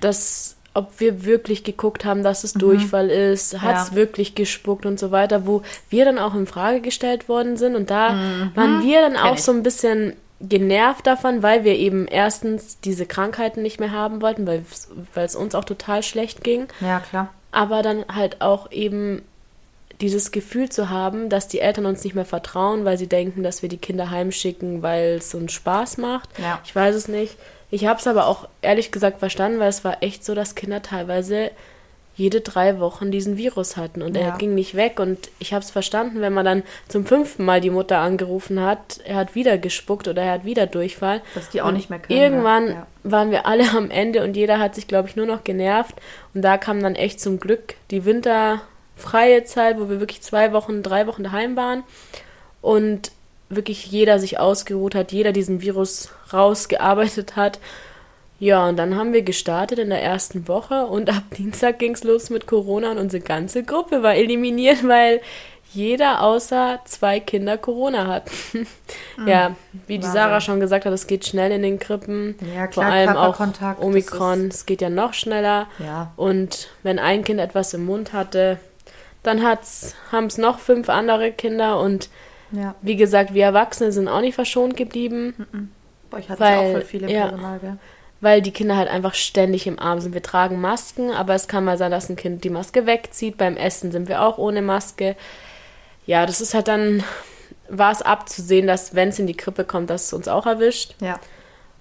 dass 0.00 0.56
ob 0.72 1.00
wir 1.00 1.24
wirklich 1.26 1.64
geguckt 1.64 2.04
haben, 2.06 2.22
dass 2.22 2.44
es 2.44 2.54
Mhm. 2.54 2.60
Durchfall 2.60 3.10
ist, 3.10 3.60
hat 3.60 3.76
es 3.76 3.88
Ja. 3.90 3.94
wirklich 3.96 4.34
gespuckt 4.34 4.86
und 4.86 4.98
so 4.98 5.10
weiter, 5.10 5.46
wo 5.46 5.60
wir 5.90 6.04
dann 6.06 6.18
auch 6.18 6.34
in 6.34 6.46
Frage 6.46 6.80
gestellt 6.80 7.28
worden 7.28 7.58
sind. 7.58 7.76
Und 7.76 7.90
da 7.90 8.14
waren 8.54 8.82
wir 8.82 9.00
dann 9.02 9.12
Mhm. 9.12 9.18
Auch 9.18 9.36
so 9.38 9.52
ein 9.52 9.62
bisschen 9.62 10.14
genervt 10.40 11.06
davon, 11.06 11.42
weil 11.42 11.64
wir 11.64 11.74
eben 11.76 12.06
erstens 12.06 12.80
diese 12.80 13.04
Krankheiten 13.06 13.60
nicht 13.62 13.80
mehr 13.80 13.92
haben 13.92 14.20
wollten, 14.22 14.46
weil 14.46 14.64
es 15.24 15.36
uns 15.36 15.54
auch 15.54 15.64
total 15.64 16.02
schlecht 16.02 16.42
ging 16.44 16.68
Ja, 16.80 17.00
klar. 17.00 17.28
aber 17.52 17.82
dann 17.82 18.04
halt 18.14 18.40
auch 18.42 18.70
eben 18.70 19.22
dieses 20.00 20.30
Gefühl 20.30 20.68
zu 20.68 20.90
haben, 20.90 21.28
dass 21.28 21.48
die 21.48 21.60
Eltern 21.60 21.86
uns 21.86 22.04
nicht 22.04 22.14
mehr 22.14 22.24
vertrauen, 22.24 22.84
weil 22.84 22.98
sie 22.98 23.06
denken, 23.08 23.42
dass 23.42 23.62
wir 23.62 23.68
die 23.68 23.78
Kinder 23.78 24.10
heimschicken, 24.10 24.82
weil 24.82 25.14
es 25.18 25.34
uns 25.34 25.52
Spaß 25.52 25.98
macht. 25.98 26.28
Ja. 26.38 26.60
Ich 26.64 26.74
weiß 26.74 26.94
es 26.94 27.08
nicht. 27.08 27.36
Ich 27.70 27.86
habe 27.86 27.98
es 27.98 28.06
aber 28.06 28.26
auch 28.26 28.48
ehrlich 28.62 28.92
gesagt 28.92 29.18
verstanden, 29.18 29.58
weil 29.58 29.68
es 29.68 29.84
war 29.84 30.02
echt 30.02 30.24
so, 30.24 30.34
dass 30.34 30.54
Kinder 30.54 30.82
teilweise 30.82 31.50
jede 32.14 32.40
drei 32.40 32.78
Wochen 32.80 33.10
diesen 33.10 33.36
Virus 33.36 33.76
hatten 33.76 34.00
und 34.00 34.16
Ja. 34.16 34.22
er 34.22 34.38
ging 34.38 34.54
nicht 34.54 34.74
weg. 34.74 35.00
Und 35.00 35.28
ich 35.38 35.52
habe 35.52 35.62
es 35.62 35.70
verstanden, 35.70 36.22
wenn 36.22 36.32
man 36.32 36.46
dann 36.46 36.62
zum 36.88 37.04
fünften 37.04 37.44
Mal 37.44 37.60
die 37.60 37.68
Mutter 37.68 37.98
angerufen 37.98 38.60
hat, 38.62 39.00
er 39.04 39.16
hat 39.16 39.34
wieder 39.34 39.58
gespuckt 39.58 40.08
oder 40.08 40.22
er 40.22 40.32
hat 40.32 40.44
wieder 40.46 40.66
Durchfall. 40.66 41.20
Dass 41.34 41.50
die 41.50 41.60
auch 41.60 41.68
Und 41.68 41.74
nicht 41.74 41.90
mehr 41.90 41.98
können, 41.98 42.18
Irgendwann 42.18 42.68
ja. 42.68 42.86
waren 43.02 43.30
wir 43.30 43.44
alle 43.46 43.64
am 43.76 43.90
Ende 43.90 44.22
und 44.24 44.34
jeder 44.36 44.58
hat 44.58 44.74
sich, 44.74 44.86
glaube 44.88 45.08
ich, 45.08 45.16
nur 45.16 45.26
noch 45.26 45.44
genervt. 45.44 45.94
Und 46.32 46.40
da 46.42 46.56
kam 46.56 46.82
dann 46.82 46.94
echt 46.94 47.20
zum 47.20 47.38
Glück 47.38 47.74
die 47.90 48.06
winterfreie 48.96 49.44
Zeit, 49.44 49.78
wo 49.78 49.88
wir 49.88 50.00
wirklich 50.00 50.22
zwei 50.22 50.52
Wochen, 50.52 50.82
drei 50.82 51.06
Wochen 51.06 51.24
daheim 51.24 51.56
waren 51.56 51.84
und 52.60 53.12
wirklich 53.48 53.86
jeder 53.86 54.18
sich 54.18 54.40
ausgeruht 54.40 54.94
hat, 54.94 55.12
jeder 55.12 55.32
diesen 55.32 55.60
Virus 55.60 56.10
rausgearbeitet 56.32 57.36
hat. 57.36 57.60
Ja, 58.38 58.68
und 58.68 58.76
dann 58.76 58.96
haben 58.96 59.12
wir 59.12 59.22
gestartet 59.22 59.78
in 59.78 59.88
der 59.88 60.02
ersten 60.02 60.46
Woche 60.46 60.86
und 60.86 61.08
ab 61.08 61.22
Dienstag 61.36 61.78
ging 61.78 61.94
es 61.94 62.04
los 62.04 62.28
mit 62.28 62.46
Corona 62.46 62.90
und 62.90 62.98
unsere 62.98 63.22
ganze 63.22 63.62
Gruppe 63.62 64.02
war 64.02 64.14
eliminiert, 64.14 64.86
weil 64.86 65.20
jeder 65.72 66.22
außer 66.22 66.80
zwei 66.84 67.20
Kinder 67.20 67.56
Corona 67.56 68.06
hat. 68.06 68.30
ja, 69.26 69.56
wie 69.86 69.98
die. 69.98 70.06
Sarah 70.06 70.40
schon 70.40 70.60
gesagt 70.60 70.84
hat, 70.84 70.92
es 70.92 71.06
geht 71.06 71.26
schnell 71.26 71.50
in 71.50 71.62
den 71.62 71.78
Krippen. 71.78 72.36
Ja, 72.54 72.64
Vor 72.64 72.84
klar, 72.84 72.92
allem 72.92 73.16
auch 73.16 73.40
Omikron, 73.80 74.48
es 74.48 74.66
geht 74.66 74.80
ja 74.80 74.90
noch 74.90 75.14
schneller. 75.14 75.66
Ja. 75.78 76.12
Und 76.16 76.68
wenn 76.82 76.98
ein 76.98 77.24
Kind 77.24 77.40
etwas 77.40 77.74
im 77.74 77.84
Mund 77.84 78.12
hatte, 78.12 78.58
dann 79.26 79.42
haben 79.44 80.26
es 80.26 80.38
noch 80.38 80.58
fünf 80.58 80.88
andere 80.88 81.32
Kinder 81.32 81.80
und 81.80 82.08
Ja. 82.52 82.74
wie 82.82 82.96
gesagt, 82.96 83.34
wir 83.34 83.44
Erwachsene 83.44 83.90
sind 83.92 84.08
auch 84.08 84.20
nicht 84.20 84.34
verschont 84.34 84.76
geblieben, 84.76 85.70
Bei 86.10 86.18
euch 86.18 86.28
ja 86.28 86.38
Weil- 86.38 86.58
auch 86.58 86.72
voll 86.72 86.82
viele 86.82 87.10
ja. 87.10 87.26
Personal, 87.28 87.58
gell? 87.58 87.76
weil 88.20 88.40
die 88.40 88.52
Kinder 88.52 88.76
halt 88.76 88.88
einfach 88.88 89.14
ständig 89.14 89.66
im 89.66 89.78
Arm 89.78 90.00
sind. 90.00 90.14
Wir 90.14 90.22
tragen 90.22 90.60
Masken, 90.60 91.10
aber 91.10 91.34
es 91.34 91.48
kann 91.48 91.64
mal 91.64 91.76
sein, 91.76 91.90
dass 91.90 92.08
ein 92.08 92.16
Kind 92.16 92.44
die 92.44 92.50
Maske 92.50 92.86
wegzieht. 92.86 93.36
Beim 93.36 93.56
Essen 93.56 93.90
sind 93.92 94.08
wir 94.08 94.22
auch 94.22 94.38
ohne 94.38 94.62
Maske. 94.62 95.16
Ja, 96.06 96.24
das 96.24 96.40
ist 96.40 96.54
halt 96.54 96.68
dann, 96.68 97.02
war 97.68 97.90
es 97.92 98.00
abzusehen, 98.02 98.66
dass 98.68 98.94
wenn 98.94 99.08
es 99.10 99.18
in 99.18 99.26
die 99.26 99.36
Krippe 99.36 99.64
kommt, 99.64 99.90
dass 99.90 100.04
es 100.06 100.12
uns 100.12 100.28
auch 100.28 100.46
erwischt. 100.46 100.94
Ja. 101.00 101.18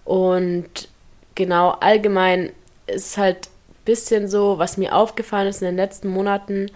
Und 0.03 0.89
genau, 1.36 1.71
allgemein 1.80 2.51
ist 2.88 3.18
halt 3.18 3.47
ein 3.47 3.86
bisschen 3.86 4.27
so, 4.27 4.57
was 4.57 4.77
mir 4.77 4.95
aufgefallen 4.95 5.47
ist 5.47 5.62
in 5.62 5.68
den 5.68 5.75
letzten 5.77 6.07
Monaten, 6.09 6.69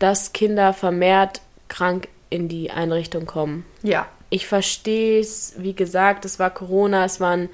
dass 0.00 0.32
Kinder 0.32 0.72
vermehrt 0.72 1.40
krank 1.68 2.08
in 2.28 2.48
die 2.48 2.72
Einrichtung 2.72 3.26
kommen. 3.26 3.64
Ja. 3.82 4.06
Ich 4.28 4.46
verstehe 4.46 5.20
es, 5.20 5.54
wie 5.58 5.74
gesagt, 5.74 6.24
es 6.24 6.38
war 6.38 6.50
Corona, 6.50 7.04
es 7.04 7.20
waren 7.20 7.48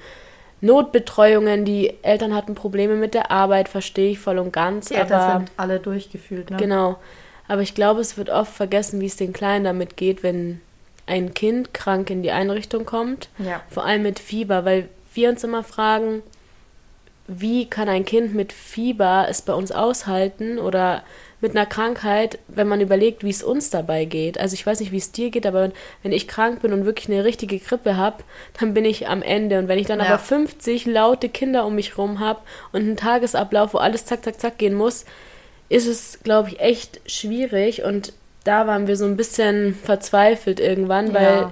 Notbetreuungen, 0.61 1.65
die 1.65 1.93
Eltern 2.01 2.33
hatten 2.33 2.55
Probleme 2.55 2.95
mit 2.95 3.13
der 3.13 3.29
Arbeit, 3.29 3.69
verstehe 3.69 4.11
ich 4.11 4.19
voll 4.19 4.39
und 4.39 4.51
ganz. 4.51 4.87
Die 4.87 4.95
Eltern 4.95 5.21
aber 5.21 5.39
sind 5.39 5.51
alle 5.57 5.79
durchgefühlt, 5.79 6.49
ne? 6.49 6.57
Genau. 6.57 6.97
Aber 7.47 7.61
ich 7.61 7.75
glaube, 7.75 8.01
es 8.01 8.17
wird 8.17 8.29
oft 8.29 8.53
vergessen, 8.53 8.99
wie 8.99 9.05
es 9.05 9.15
den 9.15 9.33
Kleinen 9.33 9.65
damit 9.65 9.97
geht, 9.97 10.23
wenn 10.23 10.61
ein 11.05 11.33
Kind 11.33 11.73
krank 11.73 12.09
in 12.09 12.23
die 12.23 12.31
Einrichtung 12.31 12.85
kommt. 12.85 13.29
Ja. 13.37 13.61
Vor 13.69 13.85
allem 13.85 14.03
mit 14.03 14.19
Fieber, 14.19 14.65
weil 14.65 14.89
wir 15.13 15.29
uns 15.29 15.43
immer 15.43 15.63
fragen, 15.63 16.21
wie 17.27 17.65
kann 17.69 17.89
ein 17.89 18.05
Kind 18.05 18.33
mit 18.33 18.53
Fieber 18.53 19.27
es 19.29 19.41
bei 19.41 19.53
uns 19.53 19.71
aushalten 19.71 20.59
oder 20.59 21.03
mit 21.39 21.51
einer 21.51 21.65
Krankheit, 21.67 22.39
wenn 22.47 22.67
man 22.67 22.81
überlegt, 22.81 23.23
wie 23.23 23.29
es 23.29 23.43
uns 23.43 23.69
dabei 23.69 24.05
geht. 24.05 24.39
Also 24.39 24.55
ich 24.55 24.65
weiß 24.65 24.79
nicht, 24.79 24.91
wie 24.91 24.97
es 24.97 25.11
dir 25.11 25.29
geht, 25.29 25.45
aber 25.45 25.61
wenn, 25.63 25.73
wenn 26.01 26.11
ich 26.11 26.27
krank 26.27 26.61
bin 26.61 26.73
und 26.73 26.85
wirklich 26.85 27.09
eine 27.09 27.23
richtige 27.25 27.59
Grippe 27.59 27.95
habe, 27.95 28.23
dann 28.59 28.73
bin 28.73 28.85
ich 28.85 29.07
am 29.07 29.21
Ende. 29.21 29.59
Und 29.59 29.67
wenn 29.67 29.77
ich 29.77 29.85
dann 29.85 29.99
Ja. 29.99 30.05
aber 30.05 30.17
50 30.19 30.85
laute 30.85 31.29
Kinder 31.29 31.65
um 31.65 31.75
mich 31.75 31.97
rum 31.97 32.19
habe 32.19 32.39
und 32.71 32.81
einen 32.81 32.97
Tagesablauf, 32.97 33.73
wo 33.75 33.77
alles 33.77 34.05
zack, 34.05 34.23
zack, 34.23 34.39
zack 34.39 34.57
gehen 34.57 34.73
muss, 34.73 35.05
ist 35.69 35.85
es, 35.85 36.19
glaube 36.23 36.49
ich, 36.49 36.59
echt 36.59 37.01
schwierig. 37.05 37.83
Und 37.83 38.13
da 38.43 38.65
waren 38.65 38.87
wir 38.87 38.95
so 38.95 39.05
ein 39.05 39.17
bisschen 39.17 39.75
verzweifelt 39.75 40.59
irgendwann, 40.59 41.07
Ja. 41.07 41.13
weil 41.13 41.37
du 41.41 41.51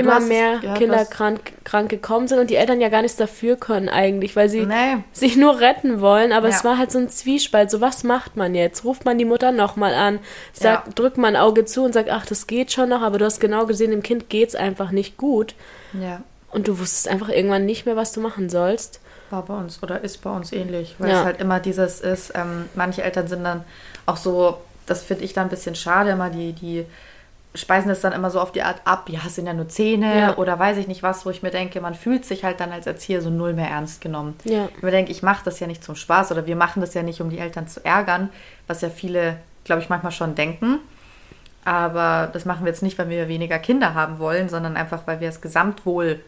immer 0.00 0.18
es 0.18 0.26
mehr 0.26 0.58
gehört, 0.58 0.78
Kinder 0.78 1.04
krank, 1.04 1.40
krank 1.64 1.88
gekommen 1.88 2.28
sind 2.28 2.38
und 2.38 2.50
die 2.50 2.56
Eltern 2.56 2.80
ja 2.80 2.88
gar 2.88 3.02
nichts 3.02 3.16
dafür 3.16 3.56
können 3.56 3.88
eigentlich, 3.88 4.36
weil 4.36 4.48
sie 4.48 4.66
Nee. 4.66 4.98
sich 5.12 5.36
nur 5.36 5.60
retten 5.60 6.00
wollen. 6.00 6.32
Aber 6.32 6.48
es 6.48 6.62
Ja. 6.62 6.70
war 6.70 6.78
halt 6.78 6.90
so 6.92 6.98
ein 6.98 7.08
Zwiespalt. 7.08 7.70
So, 7.70 7.80
was 7.80 8.04
macht 8.04 8.36
man 8.36 8.54
jetzt? 8.54 8.84
Ruft 8.84 9.04
man 9.04 9.18
die 9.18 9.24
Mutter 9.24 9.52
nochmal 9.52 9.94
an, 9.94 10.18
sagt, 10.52 10.86
Ja. 10.88 10.92
drückt 10.94 11.18
man 11.18 11.36
ein 11.36 11.40
Auge 11.42 11.64
zu 11.64 11.84
und 11.84 11.92
sagt, 11.92 12.10
ach, 12.10 12.26
das 12.26 12.46
geht 12.46 12.72
schon 12.72 12.88
noch, 12.88 13.02
aber 13.02 13.18
du 13.18 13.24
hast 13.24 13.40
genau 13.40 13.66
gesehen, 13.66 13.90
dem 13.90 14.02
Kind 14.02 14.28
geht's 14.28 14.54
einfach 14.54 14.90
nicht 14.90 15.16
gut. 15.16 15.54
Ja. 15.92 16.22
Und 16.50 16.68
du 16.68 16.78
wusstest 16.78 17.08
einfach 17.08 17.28
irgendwann 17.28 17.66
nicht 17.66 17.86
mehr, 17.86 17.96
was 17.96 18.12
du 18.12 18.20
machen 18.20 18.48
sollst. 18.48 19.00
War 19.30 19.44
bei 19.44 19.54
uns 19.54 19.82
oder 19.82 20.02
ist 20.04 20.22
bei 20.22 20.30
uns 20.30 20.52
ähnlich, 20.52 20.94
weil 20.98 21.10
Ja. 21.10 21.18
es 21.20 21.24
halt 21.24 21.40
immer 21.40 21.58
dieses 21.58 22.00
ist, 22.00 22.32
ähm, 22.36 22.68
manche 22.76 23.02
Eltern 23.02 23.26
sind 23.26 23.42
dann 23.44 23.64
auch 24.06 24.16
so, 24.16 24.58
das 24.86 25.02
finde 25.02 25.24
ich 25.24 25.32
dann 25.32 25.48
ein 25.48 25.50
bisschen 25.50 25.74
schade, 25.74 26.10
immer 26.10 26.30
die, 26.30 26.52
die 26.52 26.84
speisen 27.56 27.90
es 27.90 28.00
dann 28.00 28.12
immer 28.12 28.30
so 28.30 28.40
auf 28.40 28.52
die 28.52 28.62
Art 28.62 28.80
ab, 28.84 29.08
ja, 29.08 29.20
es 29.26 29.34
sind 29.34 29.46
ja 29.46 29.54
nur 29.54 29.68
Zähne 29.68 30.18
Ja. 30.18 30.36
oder 30.36 30.58
weiß 30.58 30.76
ich 30.76 30.88
nicht 30.88 31.02
was, 31.02 31.26
wo 31.26 31.30
ich 31.30 31.42
mir 31.42 31.50
denke, 31.50 31.80
man 31.80 31.94
fühlt 31.94 32.24
sich 32.24 32.44
halt 32.44 32.60
dann 32.60 32.72
als 32.72 32.86
Erzieher 32.86 33.22
so 33.22 33.30
null 33.30 33.54
mehr 33.54 33.68
ernst 33.68 34.00
genommen. 34.00 34.34
Ja. 34.44 34.68
Ich 34.76 34.82
mir 34.82 34.90
denke, 34.90 35.10
ich 35.10 35.22
mache 35.22 35.44
das 35.44 35.58
ja 35.60 35.66
nicht 35.66 35.82
zum 35.82 35.96
Spaß 35.96 36.32
oder 36.32 36.46
wir 36.46 36.56
machen 36.56 36.80
das 36.80 36.94
ja 36.94 37.02
nicht, 37.02 37.20
um 37.20 37.30
die 37.30 37.38
Eltern 37.38 37.66
zu 37.68 37.84
ärgern, 37.84 38.30
was 38.66 38.80
ja 38.80 38.90
viele, 38.90 39.38
glaube 39.64 39.82
ich, 39.82 39.88
manchmal 39.88 40.12
schon 40.12 40.34
denken. 40.34 40.78
Aber 41.64 42.28
das 42.32 42.44
machen 42.44 42.64
wir 42.64 42.70
jetzt 42.70 42.82
nicht, 42.82 42.96
weil 42.98 43.08
wir 43.08 43.26
weniger 43.28 43.58
Kinder 43.58 43.94
haben 43.94 44.18
wollen, 44.20 44.48
sondern 44.48 44.76
einfach, 44.76 45.02
weil 45.06 45.20
wir 45.20 45.28
das 45.28 45.40
Gesamtwohl 45.40 46.20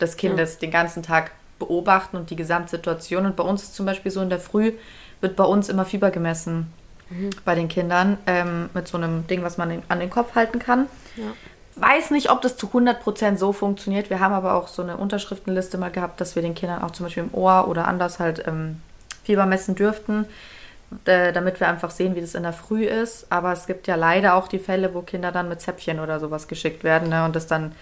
des 0.00 0.16
Kindes 0.16 0.58
den 0.58 0.70
ganzen 0.70 1.02
Tag 1.02 1.32
beobachten 1.58 2.16
und 2.16 2.30
die 2.30 2.36
Gesamtsituation. 2.36 3.26
Und 3.26 3.36
bei 3.36 3.42
uns 3.42 3.64
ist 3.64 3.74
zum 3.74 3.84
Beispiel 3.84 4.10
so 4.10 4.22
in 4.22 4.30
der 4.30 4.38
Früh 4.40 4.72
wird 5.20 5.36
bei 5.36 5.44
uns 5.44 5.68
immer 5.68 5.84
Fieber 5.84 6.10
gemessen 6.10 6.72
bei 7.44 7.54
den 7.54 7.68
Kindern 7.68 8.18
ähm, 8.26 8.70
mit 8.74 8.88
so 8.88 8.98
einem 8.98 9.26
Ding, 9.26 9.42
was 9.42 9.56
man 9.56 9.82
an 9.88 10.00
den 10.00 10.10
Kopf 10.10 10.34
halten 10.34 10.58
kann. 10.58 10.86
Ja. 11.16 11.24
weiß 11.76 12.10
nicht, 12.10 12.30
ob 12.30 12.42
das 12.42 12.56
zu 12.56 12.66
100% 12.66 13.36
so 13.36 13.52
funktioniert. 13.52 14.10
Wir 14.10 14.20
haben 14.20 14.34
aber 14.34 14.54
auch 14.54 14.68
so 14.68 14.82
eine 14.82 14.96
Unterschriftenliste 14.96 15.78
mal 15.78 15.90
gehabt, 15.90 16.20
dass 16.20 16.34
wir 16.34 16.42
den 16.42 16.54
Kindern 16.54 16.82
auch 16.82 16.90
zum 16.90 17.06
Beispiel 17.06 17.22
im 17.24 17.34
Ohr 17.34 17.68
oder 17.68 17.88
anders 17.88 18.18
halt 18.18 18.46
ähm, 18.46 18.80
Fieber 19.24 19.46
messen 19.46 19.74
dürften, 19.74 20.26
äh, 21.04 21.32
damit 21.32 21.60
wir 21.60 21.68
einfach 21.68 21.90
sehen, 21.90 22.14
wie 22.14 22.20
das 22.20 22.34
in 22.34 22.42
der 22.42 22.52
Früh 22.52 22.84
ist. 22.84 23.26
Aber 23.30 23.52
es 23.52 23.66
gibt 23.66 23.86
ja 23.86 23.94
leider 23.94 24.34
auch 24.34 24.48
die 24.48 24.58
Fälle, 24.58 24.92
wo 24.94 25.02
Kinder 25.02 25.32
dann 25.32 25.48
mit 25.48 25.60
Zäpfchen 25.60 26.00
oder 26.00 26.20
sowas 26.20 26.48
geschickt 26.48 26.84
werden 26.84 27.08
ne? 27.08 27.24
und 27.24 27.36
das 27.36 27.46
dann 27.46 27.72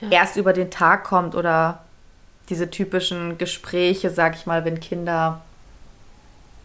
ja. 0.00 0.08
erst 0.10 0.36
über 0.36 0.52
den 0.52 0.70
Tag 0.70 1.04
kommt 1.04 1.34
oder 1.34 1.80
diese 2.48 2.70
typischen 2.70 3.38
Gespräche, 3.38 4.10
sag 4.10 4.36
ich 4.36 4.46
mal, 4.46 4.64
wenn 4.64 4.80
Kinder 4.80 5.40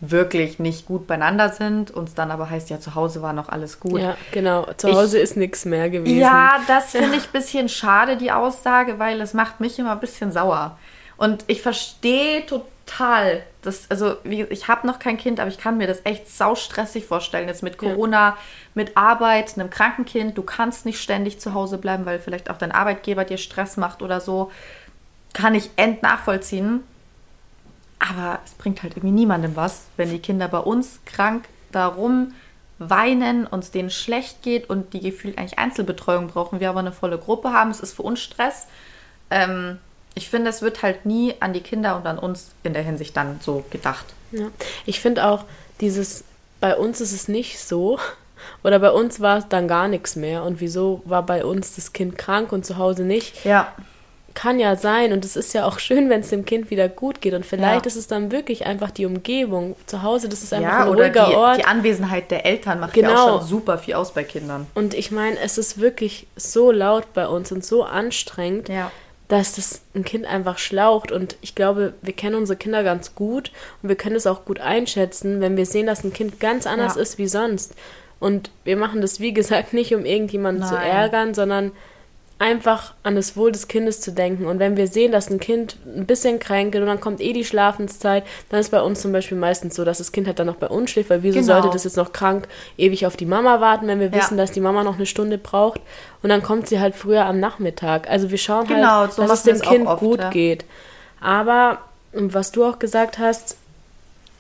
wirklich 0.02 0.58
nicht 0.58 0.88
gut 0.88 1.06
beieinander 1.06 1.50
sind, 1.50 1.92
uns 1.92 2.16
dann 2.16 2.32
aber 2.32 2.50
heißt, 2.50 2.72
ja, 2.72 2.80
zu 2.80 2.96
Hause 2.96 3.22
war 3.22 3.34
noch 3.34 3.50
alles 3.50 3.80
gut. 3.80 4.02
Ja, 4.02 4.18
genau. 4.32 4.66
Zu 4.76 4.92
Hause 4.92 5.18
ich, 5.18 5.24
ist 5.24 5.38
nichts 5.38 5.64
mehr 5.64 5.92
gewesen. 5.92 6.20
Ja, 6.20 6.60
das 6.68 6.86
finde 6.92 7.18
ich 7.18 7.26
ein 7.26 7.32
bisschen 7.32 7.70
schade, 7.70 8.18
die 8.18 8.32
Aussage, 8.32 8.98
weil 8.98 9.22
es 9.22 9.34
macht 9.34 9.60
mich 9.60 9.78
immer 9.78 9.92
ein 9.92 10.00
bisschen 10.00 10.32
sauer. 10.32 10.78
Und 11.18 11.44
ich 11.46 11.62
verstehe 11.62 12.44
total, 12.48 13.44
dass, 13.62 13.92
also 13.92 14.16
wie, 14.24 14.42
ich 14.44 14.68
habe 14.68 14.88
noch 14.88 14.98
kein 14.98 15.18
Kind, 15.18 15.40
aber 15.40 15.50
ich 15.50 15.60
kann 15.60 15.78
mir 15.78 15.86
das 15.86 16.02
echt 16.04 16.28
saustressig 16.28 17.06
vorstellen. 17.06 17.48
Jetzt 17.48 17.62
mit 17.62 17.78
Corona, 17.78 18.30
ja. 18.30 18.38
mit 18.74 18.98
Arbeit, 18.98 19.54
einem 19.56 19.70
kranken 19.70 20.06
Kind, 20.06 20.36
du 20.36 20.42
kannst 20.42 20.88
nicht 20.88 21.00
ständig 21.00 21.40
zu 21.40 21.54
Hause 21.54 21.78
bleiben, 21.78 22.08
weil 22.08 22.18
vielleicht 22.18 22.50
auch 22.50 22.58
dein 22.58 22.72
Arbeitgeber 22.72 23.24
dir 23.24 23.38
Stress 23.38 23.78
macht 23.78 24.02
oder 24.02 24.20
so. 24.20 24.52
Kann 25.34 25.54
ich 25.54 25.70
end 25.76 26.02
nachvollziehen. 26.02 26.84
Aber 28.02 28.40
es 28.44 28.54
bringt 28.54 28.82
halt 28.82 28.94
irgendwie 28.94 29.14
niemandem 29.14 29.56
was, 29.56 29.84
wenn 29.96 30.10
die 30.10 30.20
Kinder 30.20 30.48
bei 30.48 30.58
uns 30.58 31.00
krank 31.06 31.48
darum 31.72 32.34
weinen, 32.80 33.46
uns 33.46 33.70
denen 33.70 33.92
schlecht 33.92 34.42
geht 34.42 34.68
und 34.70 34.94
die 34.94 35.02
gefühlt 35.02 35.38
eigentlich 35.38 35.60
Einzelbetreuung 35.60 36.28
brauchen, 36.28 36.60
wir 36.60 36.70
aber 36.70 36.80
eine 36.80 36.92
volle 36.92 37.20
Gruppe 37.20 37.54
haben. 37.54 37.70
Es 37.70 37.80
ist 37.80 37.94
für 37.94 38.02
uns 38.02 38.20
Stress. 38.20 38.66
Ähm, 39.30 39.78
ich 40.16 40.30
finde, 40.30 40.50
es 40.50 40.64
wird 40.64 40.82
halt 40.82 41.06
nie 41.06 41.36
an 41.40 41.54
die 41.54 41.62
Kinder 41.62 41.96
und 41.96 42.08
an 42.08 42.18
uns 42.18 42.52
in 42.64 42.74
der 42.74 42.82
Hinsicht 42.82 43.16
dann 43.16 43.40
so 43.40 43.64
gedacht. 43.70 44.06
Ja. 44.32 44.48
Ich 44.88 45.00
finde 45.00 45.28
auch, 45.28 45.46
dieses, 45.80 46.24
bei 46.60 46.76
uns 46.76 47.02
ist 47.02 47.14
es 47.14 47.28
nicht 47.28 47.60
so. 47.60 48.00
Oder 48.64 48.80
bei 48.80 48.90
uns 48.90 49.20
war 49.20 49.38
es 49.38 49.48
dann 49.48 49.68
gar 49.68 49.88
nichts 49.88 50.16
mehr. 50.16 50.44
Und 50.44 50.60
wieso 50.60 51.04
war 51.06 51.24
bei 51.24 51.46
uns 51.46 51.76
das 51.76 51.94
Kind 51.94 52.18
krank 52.18 52.52
und 52.52 52.66
zu 52.66 52.78
Hause 52.78 53.04
nicht? 53.04 53.46
Ja 53.46 53.72
kann 54.34 54.60
ja 54.60 54.76
sein 54.76 55.14
und 55.14 55.26
es 55.26 55.36
ist 55.36 55.54
ja 55.54 55.66
auch 55.66 55.80
schön, 55.80 56.10
wenn 56.10 56.22
es 56.22 56.30
dem 56.30 56.46
Kind 56.46 56.70
wieder 56.70 56.90
gut 56.90 57.22
geht 57.22 57.34
und 57.34 57.46
vielleicht 57.46 57.86
ja. 57.86 57.88
ist 57.88 57.96
es 57.96 58.08
dann 58.08 58.32
wirklich 58.32 58.66
einfach 58.66 58.92
die 58.92 59.06
Umgebung 59.06 59.76
zu 59.86 60.04
Hause, 60.04 60.30
das 60.30 60.44
ist 60.44 60.54
einfach 60.54 60.70
ja, 60.70 60.84
ein 60.84 60.88
ruhiger 60.90 61.28
die, 61.28 61.36
Ort. 61.36 61.58
Die 61.58 61.66
Anwesenheit 61.66 62.32
der 62.32 62.46
Eltern 62.46 62.80
macht 62.80 62.94
genau. 62.94 63.10
ja 63.10 63.24
auch 63.24 63.40
schon 63.40 63.48
super 63.48 63.78
viel 63.78 63.96
aus 63.96 64.14
bei 64.14 64.24
Kindern. 64.24 64.68
Und 64.74 64.94
ich 64.94 65.12
meine, 65.12 65.40
es 65.40 65.58
ist 65.58 65.80
wirklich 65.80 66.28
so 66.36 66.72
laut 66.72 67.14
bei 67.14 67.28
uns 67.28 67.52
und 67.52 67.66
so 67.66 67.84
anstrengend, 67.84 68.70
ja. 68.70 68.92
dass 69.28 69.56
das 69.56 69.82
ein 69.96 70.04
Kind 70.04 70.26
einfach 70.26 70.58
schlaucht 70.58 71.12
und 71.12 71.36
ich 71.42 71.56
glaube, 71.56 71.94
wir 72.02 72.14
kennen 72.14 72.36
unsere 72.36 72.58
Kinder 72.58 72.84
ganz 72.84 73.16
gut 73.16 73.52
und 73.82 73.90
wir 73.90 73.96
können 73.96 74.16
es 74.16 74.28
auch 74.28 74.46
gut 74.46 74.60
einschätzen, 74.60 75.42
wenn 75.42 75.58
wir 75.58 75.66
sehen, 75.66 75.88
dass 75.88 76.04
ein 76.04 76.14
Kind 76.14 76.40
ganz 76.40 76.68
anders 76.68 76.96
ist 76.96 77.18
wie 77.18 77.28
sonst. 77.28 77.76
Und 78.22 78.52
wir 78.64 78.78
machen 78.78 79.02
das, 79.02 79.20
wie 79.20 79.34
gesagt, 79.34 79.74
nicht, 79.74 79.94
um 79.94 80.06
irgendjemanden 80.06 80.62
Nein. 80.62 80.70
zu 80.70 80.76
ärgern, 80.78 81.34
sondern 81.34 81.72
einfach 82.42 82.96
an 83.04 83.16
das 83.16 83.38
Wohl 83.38 83.52
des 83.52 83.68
Kindes 83.68 84.02
zu 84.02 84.12
denken. 84.12 84.48
Und 84.48 84.58
wenn 84.58 84.76
wir 84.76 84.88
sehen, 84.88 85.12
dass 85.12 85.30
ein 85.30 85.40
Kind 85.40 85.78
ein 85.86 86.08
bisschen 86.08 86.40
kränkelt 86.40 86.82
und 86.82 86.88
dann 86.88 87.00
kommt 87.00 87.22
eh 87.22 87.34
die 87.34 87.46
Schlafenszeit, 87.46 88.24
dann 88.50 88.60
ist 88.60 88.72
bei 88.72 88.82
uns 88.82 89.00
zum 89.00 89.12
Beispiel 89.12 89.38
meistens 89.38 89.76
so, 89.76 89.86
dass 89.86 90.00
das 90.00 90.12
Kind 90.12 90.26
halt 90.26 90.40
dann 90.40 90.48
noch 90.48 90.56
bei 90.56 90.68
uns 90.68 90.90
schläft, 90.90 91.12
weil 91.12 91.22
wieso 91.22 91.40
genau. 91.40 91.54
sollte 91.54 91.70
das 91.70 91.84
jetzt 91.84 91.98
noch 91.98 92.14
krank 92.14 92.48
ewig 92.78 93.06
auf 93.06 93.16
die 93.16 93.28
Mama 93.28 93.62
warten, 93.62 93.86
wenn 93.86 94.00
wir 94.00 94.08
ja. 94.08 94.16
wissen, 94.16 94.38
dass 94.38 94.52
die 94.52 94.60
Mama 94.60 94.84
noch 94.84 94.96
eine 94.96 95.06
Stunde 95.06 95.38
braucht 95.38 95.82
und 96.24 96.30
dann 96.30 96.42
kommt 96.42 96.68
sie 96.68 96.80
halt 96.80 96.96
früher 96.96 97.28
am 97.28 97.40
Nachmittag. 97.40 98.10
Also 98.10 98.32
wir 98.32 98.40
schauen 98.40 98.68
halt, 98.68 98.70
genau, 98.70 99.02
halt, 99.02 99.14
so 99.14 99.22
dass 99.22 99.46
es 99.46 99.60
dem 99.60 99.62
Kind 99.62 99.88
oft, 99.88 100.00
gut 100.00 100.20
ja. 100.20 100.30
geht. 100.32 100.66
Aber, 101.20 101.78
was 102.12 102.52
du 102.52 102.66
auch 102.66 102.80
gesagt 102.80 103.20
hast, 103.20 103.56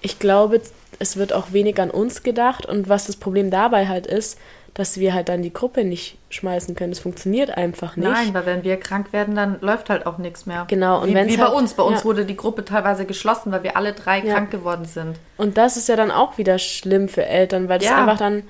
ich 0.01 0.17
glaube, 0.17 0.59
es 0.97 1.17
wird 1.17 1.33
auch 1.33 1.51
wenig 1.51 1.79
an 1.79 1.91
uns 1.91 2.23
gedacht 2.23 2.65
und 2.65 2.89
was 2.89 3.05
das 3.05 3.15
Problem 3.15 3.51
dabei 3.51 3.87
halt 3.87 4.07
ist, 4.07 4.39
dass 4.73 4.97
wir 4.99 5.13
halt 5.13 5.29
dann 5.29 5.41
die 5.41 5.51
Gruppe 5.51 5.83
nicht 5.83 6.17
schmeißen 6.29 6.75
können. 6.75 6.91
Das 6.91 6.99
funktioniert 6.99 7.57
einfach 7.57 7.97
nicht. 7.97 8.09
Nein, 8.09 8.33
weil 8.33 8.45
wenn 8.45 8.63
wir 8.63 8.77
krank 8.77 9.11
werden, 9.11 9.35
dann 9.35 9.57
läuft 9.59 9.89
halt 9.89 10.05
auch 10.05 10.17
nichts 10.17 10.45
mehr. 10.45 10.65
Genau. 10.69 11.01
Und 11.01 11.09
wie, 11.09 11.27
wie 11.27 11.37
bei 11.37 11.43
halt, 11.43 11.55
uns. 11.55 11.73
Bei 11.73 11.83
uns 11.83 11.99
ja. 11.99 12.05
wurde 12.05 12.25
die 12.25 12.37
Gruppe 12.37 12.63
teilweise 12.63 13.05
geschlossen, 13.05 13.51
weil 13.51 13.63
wir 13.63 13.75
alle 13.75 13.93
drei 13.93 14.19
ja. 14.19 14.33
krank 14.33 14.49
geworden 14.51 14.85
sind. 14.85 15.17
Und 15.37 15.57
das 15.57 15.75
ist 15.75 15.89
ja 15.89 15.95
dann 15.95 16.11
auch 16.11 16.37
wieder 16.37 16.57
schlimm 16.57 17.09
für 17.09 17.25
Eltern, 17.25 17.67
weil 17.67 17.79
das 17.79 17.89
ja. 17.89 17.97
einfach 17.97 18.17
dann, 18.17 18.43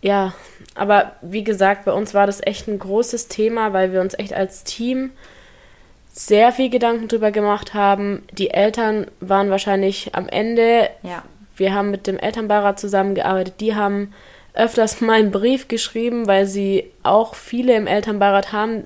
ja, 0.00 0.32
aber 0.74 1.12
wie 1.20 1.44
gesagt, 1.44 1.84
bei 1.84 1.92
uns 1.92 2.14
war 2.14 2.26
das 2.26 2.40
echt 2.42 2.66
ein 2.68 2.78
großes 2.78 3.28
Thema, 3.28 3.72
weil 3.74 3.92
wir 3.92 4.00
uns 4.00 4.18
echt 4.18 4.32
als 4.32 4.64
Team 4.64 5.10
sehr 6.08 6.50
viel 6.50 6.70
Gedanken 6.70 7.08
drüber 7.08 7.30
gemacht 7.30 7.74
haben. 7.74 8.22
Die 8.32 8.50
Eltern 8.50 9.06
waren 9.20 9.50
wahrscheinlich 9.50 10.14
am 10.14 10.28
Ende. 10.28 10.88
Ja. 11.02 11.22
Wir 11.56 11.74
haben 11.74 11.90
mit 11.90 12.06
dem 12.06 12.18
Elternbeirat 12.18 12.80
zusammengearbeitet. 12.80 13.60
Die 13.60 13.74
haben 13.74 14.14
öfters 14.56 15.00
mal 15.00 15.14
einen 15.14 15.30
Brief 15.30 15.68
geschrieben, 15.68 16.26
weil 16.26 16.46
sie 16.46 16.90
auch 17.02 17.34
viele 17.34 17.74
im 17.76 17.86
Elternbeirat 17.86 18.52
haben, 18.52 18.84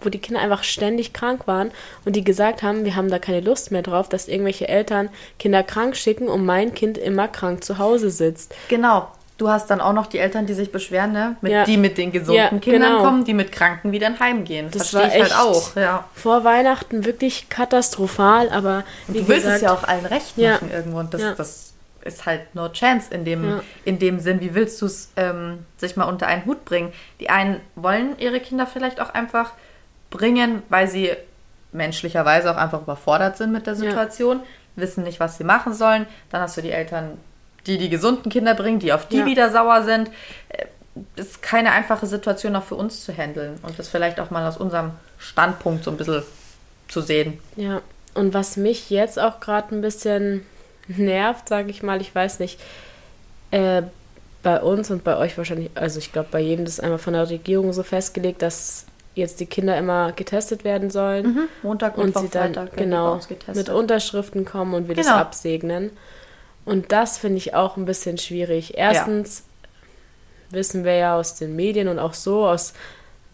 wo 0.00 0.10
die 0.10 0.18
Kinder 0.18 0.40
einfach 0.40 0.62
ständig 0.62 1.12
krank 1.12 1.46
waren 1.46 1.70
und 2.04 2.14
die 2.14 2.24
gesagt 2.24 2.62
haben, 2.62 2.84
wir 2.84 2.94
haben 2.94 3.10
da 3.10 3.18
keine 3.18 3.40
Lust 3.40 3.72
mehr 3.72 3.82
drauf, 3.82 4.08
dass 4.08 4.28
irgendwelche 4.28 4.68
Eltern 4.68 5.08
Kinder 5.38 5.62
krank 5.62 5.96
schicken 5.96 6.28
und 6.28 6.46
mein 6.46 6.74
Kind 6.74 6.98
immer 6.98 7.26
krank 7.28 7.64
zu 7.64 7.78
Hause 7.78 8.10
sitzt. 8.10 8.54
Genau. 8.68 9.08
Du 9.38 9.48
hast 9.48 9.70
dann 9.70 9.80
auch 9.80 9.92
noch 9.92 10.06
die 10.06 10.18
Eltern, 10.18 10.46
die 10.46 10.52
sich 10.52 10.72
beschweren, 10.72 11.12
ne? 11.12 11.36
Mit, 11.40 11.52
ja. 11.52 11.64
Die 11.64 11.76
mit 11.76 11.96
den 11.96 12.10
gesunden 12.10 12.34
ja, 12.34 12.58
Kindern 12.58 12.92
genau. 12.92 13.04
kommen, 13.04 13.24
die 13.24 13.34
mit 13.34 13.52
Kranken 13.52 13.92
wieder 13.92 14.08
in 14.08 14.18
Heim 14.18 14.42
gehen. 14.42 14.68
Das 14.72 14.90
Verstehe 14.90 15.20
war 15.20 15.26
ich 15.26 15.34
halt 15.34 15.46
auch. 15.46 15.76
Ja. 15.76 16.08
Vor 16.12 16.42
Weihnachten 16.42 17.04
wirklich 17.04 17.48
katastrophal, 17.48 18.50
aber 18.50 18.82
wie 19.06 19.20
du 19.20 19.28
willst 19.28 19.42
gesagt, 19.42 19.56
es 19.56 19.62
ja 19.62 19.72
auch 19.72 19.84
allen 19.84 20.06
recht 20.06 20.36
machen 20.36 20.72
irgendwo 20.72 20.98
und 20.98 21.14
das, 21.14 21.36
das 21.36 21.72
ist 22.04 22.26
halt 22.26 22.54
no 22.54 22.68
chance 22.68 23.12
in 23.12 23.24
dem, 23.24 23.48
ja. 23.48 23.62
in 23.84 23.98
dem 23.98 24.20
Sinn. 24.20 24.40
Wie 24.40 24.54
willst 24.54 24.80
du 24.80 24.86
es 24.86 25.12
ähm, 25.16 25.64
sich 25.76 25.96
mal 25.96 26.04
unter 26.04 26.26
einen 26.26 26.44
Hut 26.46 26.64
bringen? 26.64 26.92
Die 27.20 27.30
einen 27.30 27.60
wollen 27.74 28.18
ihre 28.18 28.40
Kinder 28.40 28.66
vielleicht 28.66 29.00
auch 29.00 29.10
einfach 29.10 29.52
bringen, 30.10 30.62
weil 30.68 30.88
sie 30.88 31.12
menschlicherweise 31.72 32.50
auch 32.50 32.56
einfach 32.56 32.82
überfordert 32.82 33.36
sind 33.36 33.52
mit 33.52 33.66
der 33.66 33.74
Situation, 33.74 34.38
ja. 34.38 34.44
wissen 34.76 35.04
nicht, 35.04 35.20
was 35.20 35.38
sie 35.38 35.44
machen 35.44 35.74
sollen. 35.74 36.06
Dann 36.30 36.40
hast 36.40 36.56
du 36.56 36.62
die 36.62 36.70
Eltern, 36.70 37.18
die 37.66 37.78
die 37.78 37.90
gesunden 37.90 38.30
Kinder 38.30 38.54
bringen, 38.54 38.78
die 38.78 38.92
auf 38.92 39.06
die 39.08 39.18
ja. 39.18 39.26
wieder 39.26 39.50
sauer 39.50 39.82
sind. 39.82 40.10
Äh, 40.48 40.66
ist 41.14 41.42
keine 41.42 41.72
einfache 41.72 42.06
Situation 42.06 42.56
auch 42.56 42.64
für 42.64 42.74
uns 42.74 43.04
zu 43.04 43.16
handeln 43.16 43.58
und 43.62 43.78
das 43.78 43.88
vielleicht 43.88 44.18
auch 44.18 44.30
mal 44.30 44.46
aus 44.48 44.56
unserem 44.56 44.92
Standpunkt 45.18 45.84
so 45.84 45.92
ein 45.92 45.96
bisschen 45.96 46.24
zu 46.88 47.00
sehen. 47.00 47.38
Ja, 47.54 47.82
und 48.14 48.34
was 48.34 48.56
mich 48.56 48.90
jetzt 48.90 49.18
auch 49.18 49.38
gerade 49.38 49.76
ein 49.76 49.80
bisschen 49.80 50.44
nervt, 50.88 51.48
sage 51.48 51.70
ich 51.70 51.82
mal. 51.82 52.00
Ich 52.00 52.14
weiß 52.14 52.40
nicht, 52.40 52.60
äh, 53.50 53.82
bei 54.42 54.60
uns 54.60 54.90
und 54.90 55.04
bei 55.04 55.16
euch 55.16 55.36
wahrscheinlich, 55.36 55.70
also 55.74 55.98
ich 55.98 56.12
glaube, 56.12 56.28
bei 56.30 56.40
jedem 56.40 56.64
das 56.64 56.74
ist 56.74 56.80
einmal 56.80 56.98
von 56.98 57.12
der 57.12 57.28
Regierung 57.28 57.72
so 57.72 57.82
festgelegt, 57.82 58.42
dass 58.42 58.86
jetzt 59.14 59.40
die 59.40 59.46
Kinder 59.46 59.76
immer 59.76 60.12
getestet 60.12 60.64
werden 60.64 60.90
sollen. 60.90 61.26
Mhm. 61.26 61.48
Montag 61.62 61.98
und, 61.98 62.16
und 62.16 62.18
sie 62.18 62.28
dann 62.28 62.54
Freitag 62.54 62.76
genau 62.76 63.20
mit 63.54 63.68
Unterschriften 63.68 64.44
kommen 64.44 64.74
und 64.74 64.88
wir 64.88 64.94
genau. 64.94 65.08
das 65.08 65.18
absegnen. 65.18 65.90
Und 66.64 66.92
das 66.92 67.18
finde 67.18 67.38
ich 67.38 67.54
auch 67.54 67.76
ein 67.76 67.84
bisschen 67.84 68.18
schwierig. 68.18 68.76
Erstens 68.76 69.44
ja. 70.50 70.56
wissen 70.56 70.84
wir 70.84 70.94
ja 70.94 71.16
aus 71.16 71.34
den 71.34 71.56
Medien 71.56 71.88
und 71.88 71.98
auch 71.98 72.14
so 72.14 72.46
aus, 72.46 72.74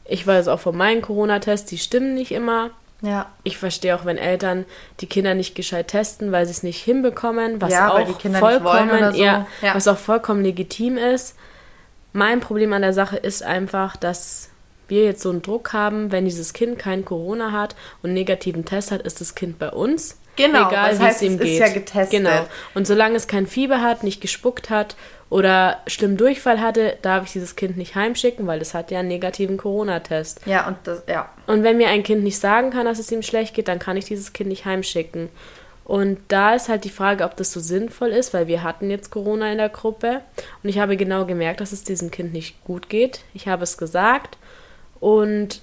ich 0.04 0.26
weiß 0.26 0.49
auch 0.49 0.61
von 0.61 0.76
meinen 0.76 1.02
Corona-Tests, 1.02 1.68
die 1.68 1.78
stimmen 1.78 2.14
nicht 2.14 2.32
immer. 2.32 2.70
Ja. 3.04 3.26
Ich 3.42 3.58
verstehe 3.58 3.94
auch, 3.94 4.04
wenn 4.04 4.16
Eltern 4.16 4.64
die 5.00 5.06
Kinder 5.06 5.34
nicht 5.34 5.54
gescheit 5.54 5.88
testen, 5.88 6.32
weil 6.32 6.46
sie 6.46 6.52
es 6.52 6.62
nicht 6.62 6.82
hinbekommen, 6.82 7.61
was 7.61 7.73
ja, 7.73 7.92
auch 7.92 8.06
vollkommen, 8.38 9.12
so. 9.12 9.23
ja, 9.23 9.46
ja. 9.61 9.75
was 9.75 9.87
auch 9.88 9.99
vollkommen 9.99 10.42
legitim 10.42 10.96
ist. 10.96 11.37
Mein 12.12 12.40
Problem 12.40 12.73
an 12.73 12.82
der 12.82 12.92
Sache 12.92 13.16
ist 13.16 13.42
einfach, 13.42 13.96
dass 13.96 14.50
wir 14.88 15.04
jetzt 15.04 15.23
so 15.23 15.30
einen 15.30 15.42
Druck 15.42 15.73
haben, 15.73 16.12
wenn 16.12 16.25
dieses 16.25 16.52
Kind 16.52 16.78
kein 16.78 17.04
Corona 17.04 17.52
hat 17.52 17.75
und 18.02 18.11
einen 18.11 18.14
negativen 18.14 18.64
Test 18.64 18.90
hat, 18.90 19.02
ist 19.02 19.20
das 19.20 19.34
Kind 19.34 19.58
bei 19.58 19.70
uns. 19.70 20.18
Genau, 20.36 20.68
egal 20.68 20.98
wie 20.98 21.04
es 21.04 21.22
ihm 21.22 21.38
geht. 21.38 21.48
Ist 21.48 21.58
ja 21.58 21.68
getestet. 21.72 22.10
Genau. 22.10 22.46
Und 22.74 22.86
solange 22.86 23.16
es 23.16 23.26
kein 23.28 23.46
Fieber 23.46 23.80
hat, 23.80 24.02
nicht 24.02 24.20
gespuckt 24.20 24.70
hat 24.70 24.96
oder 25.30 25.80
schlimmen 25.86 26.16
Durchfall 26.16 26.60
hatte, 26.60 26.96
darf 27.02 27.24
ich 27.26 27.32
dieses 27.32 27.56
Kind 27.56 27.76
nicht 27.76 27.94
heimschicken, 27.94 28.46
weil 28.46 28.60
es 28.60 28.74
hat 28.74 28.90
ja 28.90 29.00
einen 29.00 29.08
negativen 29.08 29.56
Corona-Test. 29.56 30.40
Ja, 30.46 30.66
und 30.66 30.76
das, 30.84 31.02
ja. 31.08 31.28
Und 31.46 31.62
wenn 31.62 31.76
mir 31.76 31.88
ein 31.88 32.02
Kind 32.02 32.22
nicht 32.24 32.38
sagen 32.38 32.70
kann, 32.70 32.86
dass 32.86 32.98
es 32.98 33.10
ihm 33.10 33.22
schlecht 33.22 33.54
geht, 33.54 33.68
dann 33.68 33.78
kann 33.78 33.96
ich 33.96 34.04
dieses 34.04 34.32
Kind 34.32 34.48
nicht 34.48 34.64
heimschicken. 34.64 35.28
Und 35.84 36.18
da 36.28 36.54
ist 36.54 36.68
halt 36.68 36.84
die 36.84 36.90
Frage, 36.90 37.24
ob 37.24 37.36
das 37.36 37.52
so 37.52 37.60
sinnvoll 37.60 38.08
ist, 38.08 38.32
weil 38.32 38.46
wir 38.46 38.62
hatten 38.62 38.90
jetzt 38.90 39.10
Corona 39.10 39.52
in 39.52 39.58
der 39.58 39.68
Gruppe 39.68 40.22
und 40.62 40.70
ich 40.70 40.78
habe 40.78 40.96
genau 40.96 41.26
gemerkt, 41.26 41.60
dass 41.60 41.72
es 41.72 41.84
diesem 41.84 42.10
Kind 42.10 42.32
nicht 42.32 42.64
gut 42.64 42.88
geht. 42.88 43.20
Ich 43.34 43.48
habe 43.48 43.64
es 43.64 43.76
gesagt 43.76 44.38
und 44.98 45.60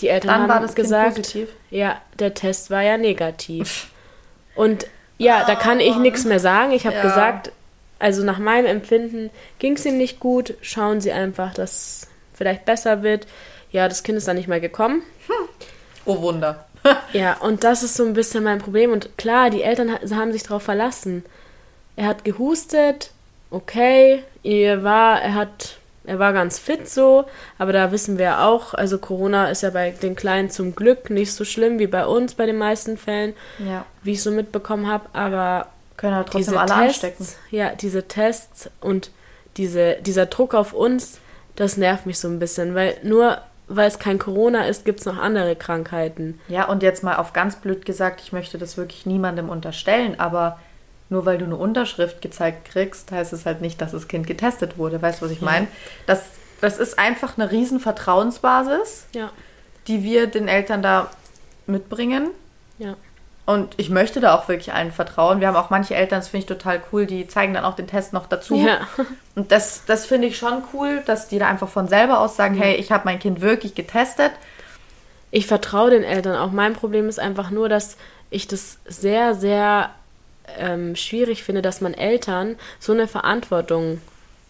die 0.00 0.08
Eltern 0.08 0.28
Dann 0.28 0.40
haben 0.42 0.48
war 0.48 0.60
das 0.60 0.74
gesagt, 0.74 1.16
positiv. 1.16 1.48
ja, 1.70 2.00
der 2.18 2.34
Test 2.34 2.70
war 2.70 2.82
ja 2.82 2.98
negativ. 2.98 3.88
und 4.54 4.86
ja, 5.18 5.44
da 5.44 5.54
kann 5.54 5.78
ich 5.80 5.96
nichts 5.96 6.24
mehr 6.24 6.40
sagen. 6.40 6.72
Ich 6.72 6.84
habe 6.86 6.96
ja. 6.96 7.02
gesagt, 7.02 7.52
also 7.98 8.24
nach 8.24 8.38
meinem 8.38 8.66
Empfinden 8.66 9.30
ging 9.60 9.74
es 9.74 9.86
ihm 9.86 9.96
nicht 9.98 10.18
gut. 10.20 10.54
Schauen 10.62 11.00
Sie 11.00 11.12
einfach, 11.12 11.54
dass 11.54 12.08
vielleicht 12.34 12.64
besser 12.64 13.02
wird. 13.02 13.26
ja, 13.70 13.88
das 13.88 14.02
Kind 14.02 14.18
ist 14.18 14.26
dann 14.26 14.36
nicht 14.36 14.48
mehr 14.48 14.60
gekommen. 14.60 15.02
Oh 16.04 16.20
Wunder. 16.20 16.66
Ja, 17.12 17.34
und 17.34 17.62
das 17.62 17.84
ist 17.84 17.94
so 17.94 18.04
ein 18.04 18.12
bisschen 18.14 18.42
mein 18.42 18.58
Problem. 18.58 18.90
Und 18.90 19.16
klar, 19.16 19.50
die 19.50 19.62
Eltern 19.62 19.92
ha- 19.92 20.16
haben 20.16 20.32
sich 20.32 20.42
darauf 20.42 20.64
verlassen. 20.64 21.24
Er 21.94 22.06
hat 22.06 22.24
gehustet, 22.24 23.12
okay, 23.52 24.24
er 24.42 24.82
war, 24.82 25.22
er 25.22 25.34
hat, 25.34 25.76
er 26.04 26.18
war 26.18 26.32
ganz 26.32 26.58
fit 26.58 26.88
so, 26.88 27.24
aber 27.58 27.72
da 27.72 27.92
wissen 27.92 28.18
wir 28.18 28.24
ja 28.24 28.46
auch, 28.48 28.74
also 28.74 28.98
Corona 28.98 29.48
ist 29.50 29.62
ja 29.62 29.70
bei 29.70 29.90
den 29.90 30.16
Kleinen 30.16 30.50
zum 30.50 30.74
Glück 30.74 31.10
nicht 31.10 31.32
so 31.32 31.44
schlimm 31.44 31.78
wie 31.78 31.86
bei 31.86 32.06
uns 32.06 32.34
bei 32.34 32.46
den 32.46 32.58
meisten 32.58 32.96
Fällen, 32.96 33.34
Ja. 33.58 33.84
wie 34.02 34.12
ich 34.12 34.22
so 34.22 34.30
mitbekommen 34.30 34.86
habe, 34.88 35.04
aber 35.12 35.68
Können 35.96 36.14
halt 36.16 36.28
trotzdem 36.28 36.56
alle 36.58 36.68
Tests, 36.86 37.04
anstecken. 37.04 37.26
ja, 37.50 37.70
diese 37.70 38.08
Tests 38.08 38.68
und 38.80 39.10
diese, 39.56 39.96
dieser 40.00 40.26
Druck 40.26 40.54
auf 40.54 40.72
uns, 40.72 41.18
das 41.56 41.76
nervt 41.76 42.06
mich 42.06 42.18
so 42.18 42.28
ein 42.28 42.38
bisschen, 42.38 42.74
weil 42.74 42.96
nur 43.02 43.38
weil 43.68 43.88
es 43.88 43.98
kein 43.98 44.18
Corona 44.18 44.66
ist, 44.66 44.84
gibt 44.84 45.00
es 45.00 45.06
noch 45.06 45.16
andere 45.16 45.56
Krankheiten. 45.56 46.38
Ja, 46.48 46.64
und 46.66 46.82
jetzt 46.82 47.02
mal 47.04 47.16
auf 47.16 47.32
ganz 47.32 47.56
blöd 47.56 47.86
gesagt, 47.86 48.20
ich 48.20 48.32
möchte 48.32 48.58
das 48.58 48.76
wirklich 48.76 49.06
niemandem 49.06 49.48
unterstellen, 49.48 50.18
aber 50.20 50.58
nur 51.12 51.24
weil 51.26 51.38
du 51.38 51.44
eine 51.44 51.56
Unterschrift 51.56 52.20
gezeigt 52.22 52.64
kriegst, 52.64 53.12
heißt 53.12 53.32
es 53.32 53.46
halt 53.46 53.60
nicht, 53.60 53.80
dass 53.80 53.92
das 53.92 54.08
Kind 54.08 54.26
getestet 54.26 54.78
wurde. 54.78 55.00
Weißt 55.00 55.20
du, 55.20 55.26
was 55.26 55.32
ich 55.32 55.42
meine? 55.42 55.68
Das, 56.06 56.22
das 56.60 56.78
ist 56.78 56.98
einfach 56.98 57.38
eine 57.38 57.50
riesen 57.52 57.78
Vertrauensbasis, 57.78 59.06
Ja, 59.14 59.30
die 59.86 60.02
wir 60.02 60.26
den 60.26 60.48
Eltern 60.48 60.82
da 60.82 61.10
mitbringen. 61.66 62.30
ja. 62.78 62.96
Und 63.44 63.74
ich 63.76 63.90
möchte 63.90 64.20
da 64.20 64.36
auch 64.36 64.46
wirklich 64.46 64.72
allen 64.72 64.92
vertrauen. 64.92 65.40
Wir 65.40 65.48
haben 65.48 65.56
auch 65.56 65.68
manche 65.68 65.96
Eltern, 65.96 66.20
das 66.20 66.28
finde 66.28 66.42
ich 66.44 66.46
total 66.46 66.80
cool, 66.92 67.06
die 67.06 67.26
zeigen 67.26 67.52
dann 67.54 67.64
auch 67.64 67.74
den 67.74 67.88
Test 67.88 68.12
noch 68.12 68.26
dazu. 68.26 68.54
Ja. 68.54 68.86
Und 69.34 69.50
das, 69.50 69.82
das 69.84 70.06
finde 70.06 70.28
ich 70.28 70.38
schon 70.38 70.62
cool, 70.72 71.02
dass 71.06 71.26
die 71.26 71.40
da 71.40 71.48
einfach 71.48 71.68
von 71.68 71.88
selber 71.88 72.20
aus 72.20 72.36
sagen, 72.36 72.54
hey, 72.54 72.76
ich 72.76 72.92
habe 72.92 73.02
mein 73.04 73.18
Kind 73.18 73.40
wirklich 73.40 73.74
getestet. 73.74 74.30
Ich 75.32 75.48
vertraue 75.48 75.90
den 75.90 76.04
Eltern 76.04 76.36
auch. 76.36 76.52
Mein 76.52 76.74
Problem 76.74 77.08
ist 77.08 77.18
einfach 77.18 77.50
nur, 77.50 77.68
dass 77.68 77.96
ich 78.30 78.46
das 78.46 78.78
sehr, 78.86 79.34
sehr 79.34 79.90
ähm, 80.58 80.96
schwierig 80.96 81.42
finde, 81.42 81.62
dass 81.62 81.80
man 81.80 81.94
Eltern 81.94 82.56
so 82.80 82.92
eine 82.92 83.08
Verantwortung 83.08 84.00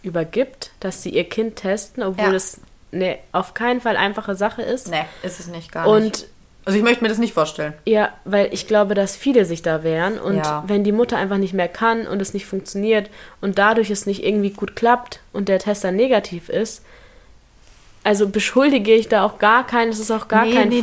übergibt, 0.02 0.70
dass 0.80 1.02
sie 1.02 1.11
ihr 1.11 1.25
Kind 1.28 1.56
testen, 1.56 2.02
obwohl 2.02 2.30
Ja. 2.30 2.34
es 2.34 2.61
eine 2.92 3.18
auf 3.32 3.54
keinen 3.54 3.80
Fall 3.80 3.96
einfache 3.96 4.34
Sache 4.34 4.62
ist. 4.62 4.88
Nee, 4.90 5.04
ist 5.22 5.40
es 5.40 5.46
nicht 5.46 5.70
gar 5.72 5.84
nicht. 5.87 5.92
Und 5.94 6.26
Also 6.64 6.78
ich 6.78 6.84
möchte 6.84 7.02
mir 7.02 7.08
das 7.08 7.18
nicht 7.18 7.34
vorstellen. 7.34 7.72
ja, 7.87 8.12
weil 8.25 8.52
ich 8.52 8.66
glaube, 8.68 8.94
dass 8.94 9.16
viele 9.16 9.44
sich 9.44 9.62
da 9.62 9.82
wehren 9.82 10.18
und 10.18 10.37
Ja. 10.37 10.62
wenn 10.66 10.84
die 10.84 10.92
Mutter 10.92 11.16
einfach 11.16 11.38
nicht 11.38 11.54
mehr 11.54 11.68
kann 11.68 12.06
und 12.06 12.20
es 12.22 12.34
nicht 12.34 12.46
funktioniert 12.46 13.11
und 13.40 13.58
dadurch 13.58 13.90
es 13.90 14.06
nicht 14.06 14.22
irgendwie 14.25 14.50
gut 14.50 14.76
klappt 14.76 15.20
und 15.32 15.49
der 15.49 15.58
Test 15.58 15.82
dann 15.84 15.96
negativ 15.96 16.49
ist, 16.49 16.82
also 18.04 18.28
beschuldige 18.28 18.92
ich 18.94 19.08
da 19.08 19.25
auch 19.25 19.38
gar 19.38 19.66
keinen, 19.66 19.90
es 19.90 19.99
ist 20.00 20.11
auch 20.11 20.26
gar 20.28 20.44
Nee, 20.44 20.54
kein 20.54 20.68
nee, 20.68 20.76
nee. 20.76 20.80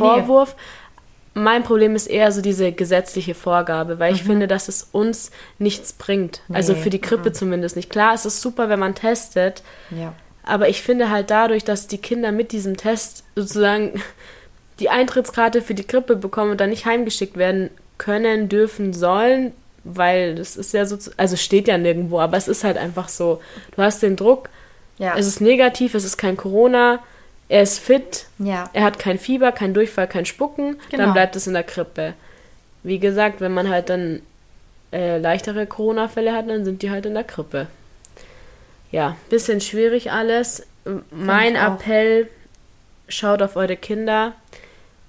Mein 1.34 1.62
Problem 1.62 1.94
ist 1.94 2.06
eher 2.08 2.32
so 2.32 2.42
diese 2.42 2.72
gesetzliche 2.72 3.34
Vorgabe, 3.34 3.98
weil 4.00 4.12
ich 4.14 4.24
finde, 4.24 4.48
dass 4.48 4.68
es 4.68 4.88
uns 4.90 5.30
nichts 5.58 5.92
bringt. 5.92 6.40
Also 6.52 6.72
Mhm. 6.72 6.78
Nee, 6.78 6.82
für 6.84 6.90
die 6.90 7.00
Krippe 7.00 7.32
zumindest 7.32 7.76
nicht. 7.76 7.88
Klar, 7.90 8.14
es 8.14 8.26
ist 8.26 8.40
super, 8.40 8.68
wenn 8.68 8.80
man 8.80 8.94
testet, 8.96 9.62
Ja. 9.90 10.12
aber 10.42 10.68
ich 10.68 10.82
finde 10.82 11.08
halt 11.10 11.30
dadurch, 11.30 11.62
dass 11.64 11.86
die 11.86 11.98
Kinder 11.98 12.32
mit 12.32 12.50
diesem 12.52 12.76
Test 12.76 13.22
sozusagen 13.36 14.02
die 14.80 14.88
Eintrittskarte 14.90 15.62
für 15.62 15.74
die 15.74 15.84
Krippe 15.86 16.16
bekommen 16.16 16.50
und 16.52 16.60
dann 16.60 16.70
nicht 16.70 16.86
heimgeschickt 16.86 17.36
werden 17.36 17.70
können, 17.98 18.48
dürfen, 18.48 18.92
sollen, 18.92 19.52
weil 19.84 20.34
das 20.34 20.56
ist 20.56 20.74
ja 20.74 20.84
so, 20.84 20.98
also 21.16 21.36
steht 21.36 21.68
ja 21.68 21.78
nirgendwo, 21.78 22.18
aber 22.18 22.36
es 22.38 22.48
ist 22.48 22.64
halt 22.64 22.76
einfach 22.76 23.08
so. 23.08 23.40
Du 23.76 23.82
hast 23.82 24.02
den 24.02 24.16
Druck, 24.16 24.48
Ja. 24.98 25.14
es 25.16 25.26
ist 25.26 25.40
negativ, 25.40 25.94
es 25.94 26.04
ist 26.04 26.16
kein 26.16 26.36
Corona, 26.36 26.98
er 27.50 27.62
ist 27.62 27.78
fit, 27.80 28.26
ja. 28.38 28.70
er 28.72 28.84
hat 28.84 28.98
kein 28.98 29.18
Fieber, 29.18 29.52
kein 29.52 29.74
Durchfall, 29.74 30.08
kein 30.08 30.24
Spucken, 30.24 30.78
Genau. 30.90 31.04
dann 31.04 31.12
bleibt 31.12 31.36
es 31.36 31.46
in 31.46 31.52
der 31.52 31.62
Krippe. 31.64 32.14
Wie 32.82 32.98
gesagt, 32.98 33.40
wenn 33.42 33.52
man 33.52 33.68
halt 33.68 33.90
dann 33.90 34.22
äh, 34.92 35.18
leichtere 35.18 35.66
Corona-Fälle 35.66 36.32
hat, 36.32 36.48
dann 36.48 36.64
sind 36.64 36.80
die 36.82 36.90
halt 36.90 37.04
in 37.06 37.14
der 37.14 37.24
Krippe. 37.24 37.66
Ja, 38.90 39.16
bisschen 39.28 39.60
schwierig 39.60 40.10
alles. 40.10 40.66
M- 40.84 41.04
Mein. 41.10 41.54
Appell, 41.56 42.28
schaut 43.08 43.42
auf 43.42 43.56
eure 43.56 43.76
Kinder. 43.76 44.32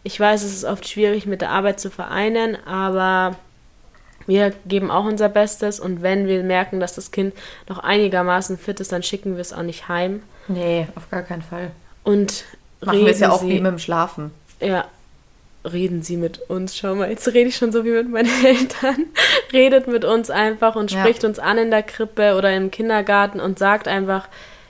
Ich 0.04 0.20
weiß, 0.20 0.44
es 0.44 0.54
ist 0.54 0.66
oft 0.66 0.88
schwierig 0.88 1.26
mit 1.26 1.42
der 1.42 1.50
Arbeit 1.52 1.80
zu 1.80 1.90
vereinen, 1.92 2.58
aber 2.66 3.36
wir 4.28 4.52
geben 4.66 4.92
auch 4.92 5.06
unser 5.06 5.30
Bestes 5.30 5.80
und 5.80 6.02
wenn 6.02 6.28
wir 6.28 6.44
merken, 6.44 6.80
dass 6.80 6.96
das 6.96 7.12
Kind 7.12 7.34
noch 7.70 7.80
einigermaßen 7.80 8.58
fit 8.58 8.80
ist, 8.80 8.92
dann 8.92 9.04
schicken 9.04 9.34
wir 9.36 9.42
es 9.42 9.54
auch 9.54 9.64
nicht 9.64 9.88
heim. 9.88 10.24
Nee, 10.48 10.88
auf 10.96 11.10
gar 11.10 11.22
keinen 11.24 11.42
Fall. 11.44 11.72
Und 12.04 12.44
Machen 12.84 13.00
wir 13.06 13.08
es 13.12 13.20
ja 13.20 13.32
auch 13.32 13.42
Sie- 13.42 13.50
wie 13.50 13.60
mit 13.60 13.72
dem 13.72 13.80
Schlafen. 13.80 14.32
ja, 14.60 14.86
reden 15.64 16.02
Sie 16.02 16.18
mit 16.18 16.40
uns. 16.50 16.76
Schau 16.76 16.96
mal, 16.96 17.10
jetzt 17.12 17.28
rede 17.28 17.50
ich 17.50 17.56
schon 17.56 17.72
so 17.72 17.86
wie 17.86 17.92
mit 17.92 18.10
meinen 18.10 18.30
Eltern. 18.46 19.06
Redet 19.54 19.88
mit 19.88 20.04
uns 20.06 20.30
einfach 20.32 20.76
und 20.76 20.92
Ja. 20.92 21.00
spricht 21.02 21.24
uns 21.24 21.38
an 21.38 21.58
in 21.60 21.70
der 21.70 21.84
Krippe 21.84 22.36
oder 22.36 22.52
im 22.56 22.72
Kindergarten 22.72 23.40
und 23.40 23.60
sagt 23.60 23.88
einfach, 23.88 24.28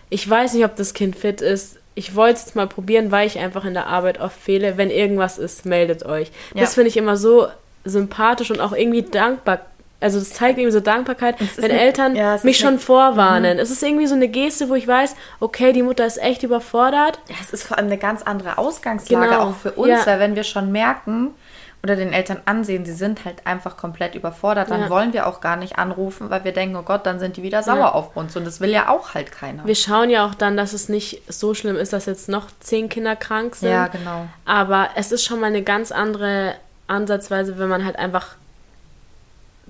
ich 0.10 0.30
weiß 0.30 0.54
nicht, 0.54 0.66
ob 0.66 0.76
das 0.76 0.94
Kind 0.94 1.16
fit 1.16 1.40
ist. 1.40 1.78
Ich 1.96 2.16
wollte 2.16 2.36
es 2.40 2.46
jetzt 2.46 2.56
mal 2.56 2.68
probieren, 2.68 3.12
weil 3.12 3.28
ich 3.28 3.40
einfach 3.40 3.64
in 3.64 3.74
der 3.74 3.88
Arbeit 3.88 4.20
oft 4.20 4.38
fehle. 4.40 4.76
Wenn 4.78 4.90
irgendwas 4.92 5.38
ist, 5.38 5.66
meldet 5.66 6.06
euch. 6.06 6.30
Ja. 6.54 6.62
Das 6.62 6.74
finde 6.74 6.90
ich 6.90 6.98
immer 6.98 7.16
so 7.16 7.48
sympathisch 7.86 8.52
und 8.52 8.60
auch 8.60 8.74
irgendwie 8.74 9.04
dankbar. 9.04 9.62
Also 10.02 10.20
das 10.20 10.32
zeigt 10.32 10.58
irgendwie 10.58 10.74
so 10.74 10.80
Dankbarkeit, 10.82 11.36
wenn 11.58 11.72
eine- 11.72 11.80
Eltern 11.80 12.16
ja, 12.16 12.38
mich 12.44 12.58
schon 12.58 12.68
eine- 12.70 12.78
Mhm. 12.78 12.82
vorwarnen. 12.82 13.60
Es 13.60 13.70
ist 13.72 13.82
irgendwie 13.84 14.08
so 14.08 14.16
eine 14.16 14.28
Geste, 14.28 14.68
wo 14.68 14.76
ich 14.76 14.88
weiß, 14.88 15.16
okay, 15.40 15.72
die 15.74 15.84
Mutter 15.84 16.06
ist 16.06 16.22
echt 16.22 16.44
überfordert. 16.44 17.20
Ja, 17.30 17.36
es 17.40 17.52
ist 17.52 17.64
vor 17.64 17.78
allem 17.78 17.86
eine 17.88 17.98
ganz 17.98 18.24
andere 18.24 18.58
Ausgangslage 18.58 19.28
Genau. 19.30 19.44
auch 19.50 19.56
für 19.56 19.72
uns, 19.74 19.90
Ja. 19.90 20.06
weil 20.08 20.20
wenn 20.20 20.36
wir 20.36 20.44
schon 20.44 20.72
merken 20.72 21.36
oder 21.84 21.96
den 21.96 22.14
Eltern 22.14 22.42
ansehen, 22.46 22.86
sie 22.86 22.94
sind 22.94 23.26
halt 23.26 23.48
einfach 23.48 23.76
komplett 23.78 24.14
überfordert, 24.14 24.70
dann 24.70 24.88
wollen 24.92 25.14
wir 25.14 25.26
auch 25.26 25.42
gar 25.42 25.56
nicht 25.56 25.80
anrufen, 25.80 26.30
weil 26.30 26.44
wir 26.44 26.52
denken, 26.52 26.76
oh 26.76 26.84
Gott, 26.84 27.08
dann 27.08 27.20
sind 27.20 27.38
die 27.38 27.44
wieder 27.44 27.64
sauer 27.64 27.96
auf 27.96 28.16
uns 28.16 28.36
und 28.36 28.46
das 28.46 28.60
will 28.62 28.70
ja 28.70 28.88
auch 28.90 29.16
halt 29.16 29.32
keiner. 29.32 29.66
Wir 29.66 29.74
schauen 29.76 30.10
ja 30.12 30.26
auch 30.28 30.36
dann, 30.36 30.58
dass 30.58 30.74
es 30.74 30.90
nicht 30.90 31.24
so 31.28 31.56
schlimm 31.56 31.76
ist, 31.78 31.92
dass 31.94 32.06
jetzt 32.06 32.30
noch 32.30 32.48
zehn 32.60 32.88
Kinder 32.90 33.16
krank 33.16 33.56
sind. 33.56 33.72
ja, 33.72 33.88
genau. 33.88 34.28
Aber 34.46 34.90
es 34.96 35.12
ist 35.12 35.26
schon 35.26 35.40
mal 35.40 35.48
eine 35.48 35.64
ganz 35.64 35.92
andere 35.92 36.54
Ansatzweise, 36.88 37.58
wenn 37.58 37.70
man 37.70 37.84
halt 37.86 37.98
einfach, 37.98 38.36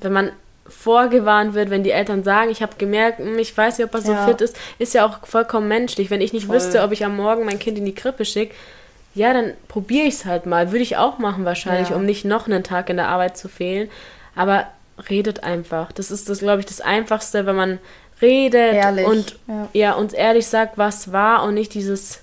wenn 0.03 0.13
man 0.13 0.31
vorgewarnt 0.67 1.53
wird, 1.53 1.69
wenn 1.69 1.83
die 1.83 1.91
Eltern 1.91 2.23
sagen, 2.23 2.49
ich 2.49 2.61
habe 2.61 2.73
gemerkt, 2.77 3.19
hm, 3.19 3.37
ich 3.39 3.55
weiß 3.55 3.77
nicht, 3.77 3.87
ob 3.87 3.93
er 3.93 4.01
so 4.01 4.13
Ja. 4.13 4.25
fit 4.27 4.41
ist, 4.41 4.55
ist 4.79 4.93
ja 4.93 5.05
auch 5.05 5.25
vollkommen 5.27 5.67
menschlich. 5.67 6.09
Wenn 6.09 6.21
ich 6.21 6.33
nicht 6.33 6.47
Voll. 6.47 6.55
wüsste, 6.55 6.81
ob 6.83 6.91
ich 6.91 7.03
am 7.05 7.15
Morgen 7.17 7.45
mein 7.45 7.59
Kind 7.59 7.77
in 7.77 7.85
die 7.85 7.95
Krippe 7.95 8.23
schicke, 8.25 8.55
ja, 9.13 9.33
dann 9.33 9.51
probiere 9.67 10.05
ich 10.07 10.13
es 10.15 10.25
halt 10.25 10.45
mal. 10.45 10.71
Würde 10.71 10.83
ich 10.83 10.95
auch 10.97 11.17
machen 11.17 11.43
wahrscheinlich, 11.43 11.89
Ja. 11.89 11.95
um 11.97 12.05
nicht 12.05 12.23
noch 12.23 12.47
einen 12.47 12.63
Tag 12.63 12.89
in 12.89 12.95
der 12.97 13.09
Arbeit 13.09 13.37
zu 13.37 13.49
fehlen. 13.49 13.89
Aber 14.35 14.65
redet 15.09 15.43
einfach. 15.43 15.91
Das 15.91 16.11
ist 16.11 16.29
das, 16.29 16.39
glaube 16.39 16.61
ich, 16.61 16.65
das 16.65 16.79
Einfachste, 16.79 17.45
wenn 17.45 17.55
man 17.55 17.79
redet 18.21 18.73
Ehrlich, 18.75 19.05
und 19.07 19.35
ja. 19.47 19.67
ja, 19.73 19.93
uns 19.93 20.13
ehrlich 20.13 20.47
sagt, 20.47 20.77
was 20.77 21.11
war 21.11 21.43
und 21.43 21.55
nicht 21.55 21.73
dieses 21.73 22.21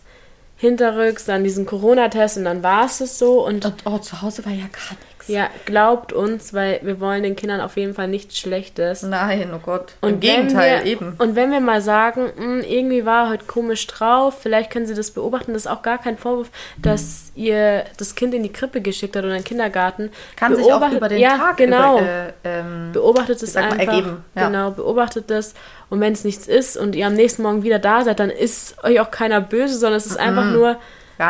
hinterrücks, 0.59 1.25
dann 1.25 1.45
diesen 1.45 1.65
Corona-Test 1.67 2.37
und 2.39 2.45
dann 2.45 2.63
war 2.63 2.85
es 2.87 3.01
es 3.01 3.19
so 3.19 3.45
und 3.47 3.65
Und 3.65 3.75
oh, 3.87 3.99
zu 3.99 4.21
Hause 4.23 4.45
war 4.45 4.53
ja 4.53 4.65
gar 4.65 4.97
nichts. 4.99 5.29
ja, 5.29 5.49
glaubt 5.67 6.13
uns, 6.13 6.53
weil 6.53 6.81
wir 6.83 6.99
wollen 7.01 7.23
den 7.23 7.37
Kindern 7.37 7.61
auf 7.61 7.77
jeden 7.77 7.95
Fall 7.95 8.09
nichts 8.09 8.39
Schlechtes. 8.39 9.03
Nein, 9.03 9.53
oh 9.55 9.61
Gott. 9.65 9.93
Und 10.01 10.15
Im 10.15 10.21
Gegenteil, 10.21 10.85
wir, 10.85 10.91
eben. 10.91 11.15
Und 11.19 11.37
wenn 11.37 11.53
wir 11.53 11.61
mal 11.61 11.81
sagen, 11.81 12.33
"Hm, 12.37 12.61
irgendwie 12.63 13.05
war 13.07 13.27
er 13.27 13.31
heute 13.31 13.45
komisch 13.45 13.87
drauf, 13.87 14.39
vielleicht 14.41 14.71
können 14.73 14.87
Sie 14.87 14.95
das 14.95 15.13
beobachten, 15.13 15.53
das 15.53 15.63
ist 15.67 15.71
auch 15.71 15.83
gar 15.83 15.99
kein 15.99 16.19
Vorwurf, 16.19 16.51
dass 16.83 17.31
ihr 17.37 17.85
das 17.97 18.17
Kind 18.17 18.35
in 18.35 18.43
die 18.43 18.53
Krippe 18.53 18.81
geschickt 18.81 19.15
habt 19.15 19.25
oder 19.25 19.35
in 19.37 19.43
den 19.43 19.47
Kindergarten. 19.47 20.11
Kann 20.35 20.57
sich 20.57 20.65
auch 20.65 20.81
Beobachtet- 20.81 20.97
über 20.99 21.09
den 21.09 21.19
ja, 21.21 21.37
Tag 21.37 21.57
genau. 21.59 21.99
über, 21.99 22.07
äh, 22.09 22.33
ähm, 22.45 22.91
beobachtet 22.93 23.41
es 23.43 23.55
einfach. 23.57 23.79
ergeben, 23.79 24.25
ja. 24.35 24.47
Genau, 24.49 24.71
beobachtet 24.73 25.31
es. 25.31 25.55
Und 25.91 26.01
wenn 26.01 26.13
es 26.13 26.25
nichts 26.25 26.47
ist 26.47 26.77
und 26.77 26.95
ihr 26.95 27.07
am 27.07 27.15
nächsten 27.15 27.43
Morgen 27.43 27.63
wieder 27.63 27.79
da 27.79 28.05
seid, 28.05 28.21
dann 28.21 28.31
ist 28.31 28.83
euch 28.85 29.01
auch 29.01 29.11
keiner 29.11 29.41
böse, 29.41 29.79
sondern 29.79 29.97
es 29.97 30.07
ist 30.07 30.19
einfach 30.19 30.45
nur, 30.53 30.77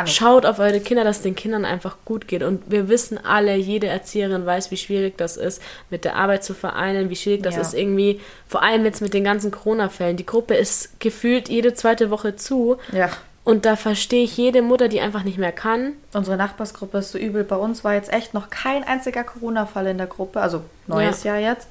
schaut 0.07 0.45
auf 0.45 0.59
eure 0.59 0.81
Kinder, 0.81 1.05
dass 1.05 1.19
es 1.19 1.23
den 1.23 1.35
Kindern 1.35 1.65
einfach 1.65 1.97
gut 2.05 2.29
geht. 2.29 2.43
Und 2.43 2.71
wir 2.71 2.89
wissen 2.89 3.19
alle, 3.25 3.55
jede 3.57 3.87
Erzieherin 3.87 4.45
weiß, 4.45 4.71
wie 4.71 4.77
schwierig 4.77 5.17
das 5.17 5.37
ist, 5.37 5.63
mit 5.91 6.05
der 6.05 6.17
Arbeit 6.17 6.45
zu 6.45 6.53
vereinen, 6.55 7.09
wie 7.09 7.17
schwierig 7.17 7.43
das 7.43 7.55
Ja. 7.55 7.63
ist 7.63 7.73
irgendwie, 7.75 8.21
vor 8.49 8.63
allem 8.63 8.85
jetzt 8.85 9.01
mit 9.01 9.15
den 9.15 9.25
ganzen 9.25 9.51
Corona-Fällen. 9.51 10.17
Die 10.19 10.27
Gruppe 10.27 10.55
ist 10.57 11.01
gefühlt 11.01 11.49
jede 11.49 11.73
zweite 11.75 12.11
Woche 12.11 12.37
zu. 12.37 12.77
ja. 12.93 13.09
Und 13.45 13.65
da 13.65 13.77
verstehe 13.77 14.25
ich 14.25 14.37
jede 14.37 14.61
Mutter, 14.61 14.89
die 14.89 15.01
einfach 15.01 15.23
nicht 15.23 15.39
mehr 15.39 15.53
kann. 15.53 15.95
Unsere 16.13 16.37
Nachbarsgruppe 16.37 16.99
ist 16.99 17.13
so 17.13 17.17
übel. 17.17 17.45
Bei 17.45 17.57
uns 17.57 17.83
war 17.83 17.95
jetzt 17.95 18.13
echt 18.13 18.35
noch 18.35 18.51
kein 18.51 18.85
einziger 18.85 19.25
Corona-Fall 19.25 19.87
in 19.87 19.97
der 19.97 20.07
Gruppe, 20.07 20.43
also 20.43 20.61
neues 20.87 21.25
Jahr 21.25 21.39
jetzt. 21.39 21.67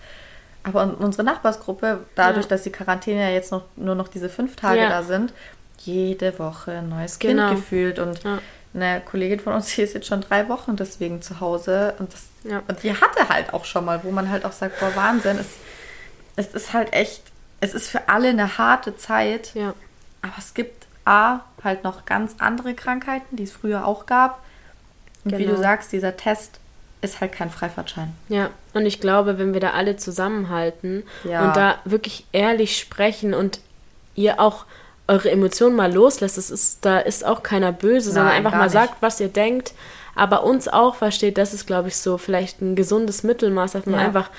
Aber 0.68 0.84
un- 0.84 0.96
unsere 0.96 1.24
Nachbarsgruppe, 1.24 2.02
dadurch, 2.16 2.46
Ja. 2.46 2.50
dass 2.50 2.64
die 2.64 2.72
Quarantäne 2.72 3.22
ja 3.22 3.30
jetzt 3.30 3.52
noch, 3.52 3.64
nur 3.76 3.96
noch 3.96 4.08
diese 4.10 4.28
fünf 4.30 4.56
Tage 4.56 4.82
Ja. 4.82 4.90
da 4.90 5.04
sind, 5.04 5.34
jede 5.80 6.38
Woche 6.40 6.72
ein 6.72 6.90
neues 6.90 7.20
Genau. 7.20 7.48
Kind 7.50 7.60
gefühlt. 7.62 8.00
Und 8.00 8.22
Ja. 8.24 8.40
eine 8.74 9.02
Kollegin 9.02 9.40
von 9.40 9.54
uns, 9.54 9.74
die 9.76 9.82
ist 9.84 9.94
jetzt 9.94 10.08
schon 10.08 10.22
drei 10.22 10.50
Wochen 10.50 10.76
deswegen 10.76 11.22
zu 11.22 11.40
Hause. 11.40 11.94
Und, 12.00 12.12
das, 12.14 12.26
und 12.68 12.84
die 12.84 12.92
hatte 12.94 13.30
halt 13.30 13.54
auch 13.54 13.64
schon 13.66 13.86
mal, 13.86 14.04
wo 14.04 14.12
man 14.12 14.30
halt 14.30 14.44
auch 14.44 14.52
sagt, 14.52 14.80
boah, 14.80 14.94
Wahnsinn, 14.96 15.38
es, 15.40 15.48
es 16.36 16.54
ist 16.54 16.74
halt 16.74 16.92
echt, 16.94 17.24
es 17.62 17.74
ist 17.74 17.90
für 17.90 18.10
alle 18.10 18.30
eine 18.30 18.58
harte 18.58 18.98
Zeit. 18.98 19.54
Ja. 19.56 19.74
Aber 20.22 20.34
es 20.38 20.54
gibt 20.54 20.86
A, 21.06 21.40
halt 21.64 21.86
noch 21.86 22.04
ganz 22.06 22.36
andere 22.40 22.74
Krankheiten, 22.74 23.38
die 23.38 23.44
es 23.44 23.54
früher 23.54 23.86
auch 23.86 24.06
gab. 24.06 24.44
Und 25.24 25.38
wie 25.38 25.44
Genau. 25.46 25.56
du 25.56 25.62
sagst, 25.62 25.94
dieser 25.94 26.18
Test 26.18 26.60
ist 27.02 27.22
halt 27.22 27.32
kein 27.32 27.50
Freifahrtschein. 27.50 28.14
Ja, 28.30 28.50
und 28.74 28.86
ich 28.86 29.00
glaube, 29.00 29.38
wenn 29.38 29.54
wir 29.54 29.62
da 29.62 29.72
alle 29.72 29.98
zusammenhalten 29.98 31.04
Ja. 31.24 31.46
und 31.48 31.56
da 31.56 31.76
wirklich 31.86 32.26
ehrlich 32.32 32.78
sprechen 32.78 33.34
und 33.34 33.60
ihr 34.16 34.40
auch 34.40 34.66
eure 35.08 35.32
Emotionen 35.32 35.76
mal 35.76 35.94
loslässt, 35.94 36.38
das 36.38 36.50
ist, 36.50 36.84
da 36.84 37.00
ist 37.00 37.26
auch 37.26 37.44
keiner 37.44 37.72
böse, 37.72 38.10
sondern 38.12 38.28
Nein, 38.28 38.38
einfach 38.38 38.52
gar 38.52 38.58
mal 38.60 38.66
nicht. 38.66 38.74
sagt, 38.74 38.96
was 39.02 39.20
ihr 39.22 39.30
denkt, 39.30 39.74
aber 40.16 40.44
uns 40.44 40.68
auch 40.68 40.96
versteht, 40.96 41.38
das 41.38 41.54
ist, 41.54 41.68
glaube 41.68 41.88
ich, 41.90 41.98
so 41.98 42.18
vielleicht 42.18 42.62
ein 42.62 42.76
gesundes 42.76 43.24
Mittelmaß, 43.24 43.74
dass 43.74 43.86
man 43.86 44.00
Ja. 44.00 44.06
einfach 44.08 44.30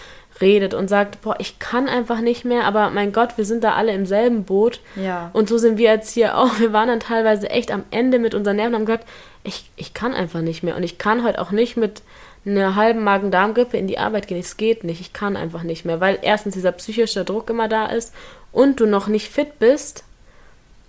redet 0.41 0.75
und 0.75 0.89
sagt, 0.89 1.21
boah, 1.23 1.37
ich 1.39 1.59
kann 1.59 1.89
einfach 1.89 2.21
nicht 2.21 2.45
mehr, 2.45 2.65
aber 2.65 2.91
mein 2.91 3.13
Gott, 3.13 3.39
wir 3.39 3.45
sind 3.45 3.65
da 3.65 3.75
alle 3.75 3.93
im 3.93 4.05
selben 4.07 4.45
Boot. 4.45 4.81
Ja. 4.95 5.31
Und 5.33 5.49
so 5.49 5.59
sind 5.59 5.79
wir 5.79 5.91
jetzt 5.91 6.11
hier 6.13 6.37
auch. 6.37 6.59
Wir 6.61 6.73
waren 6.73 6.89
dann 6.89 7.01
teilweise 7.01 7.51
echt 7.51 7.71
am 7.73 7.85
Ende 7.91 8.19
mit 8.19 8.35
unseren 8.35 8.57
Nerven 8.57 8.75
und 8.75 8.81
haben 8.81 8.87
gesagt, 8.87 9.07
ich, 9.43 9.71
ich 9.77 9.95
kann 9.95 10.13
einfach 10.15 10.41
nicht 10.41 10.63
mehr. 10.63 10.77
Und 10.77 10.83
ich 10.83 10.99
kann 10.99 11.25
heute 11.25 11.41
auch 11.41 11.51
nicht 11.51 11.77
mit 11.77 12.03
einer 12.51 12.77
halben 12.77 13.03
Magen-Darm-Grippe 13.05 13.77
in 13.77 13.87
die 13.87 13.99
Arbeit 13.99 14.27
gehen. 14.29 14.39
Es 14.39 14.57
geht 14.57 14.85
nicht. 14.85 15.01
Ich 15.01 15.13
kann 15.13 15.37
einfach 15.37 15.63
nicht 15.63 15.85
mehr, 15.85 16.01
weil 16.01 16.19
erstens 16.23 16.55
dieser 16.55 16.73
psychische 16.73 17.25
Druck 17.25 17.51
immer 17.51 17.69
da 17.69 17.87
ist 17.87 18.15
und 18.53 18.81
du 18.81 18.87
noch 18.87 19.09
nicht 19.09 19.29
fit 19.29 19.59
bist. 19.59 20.05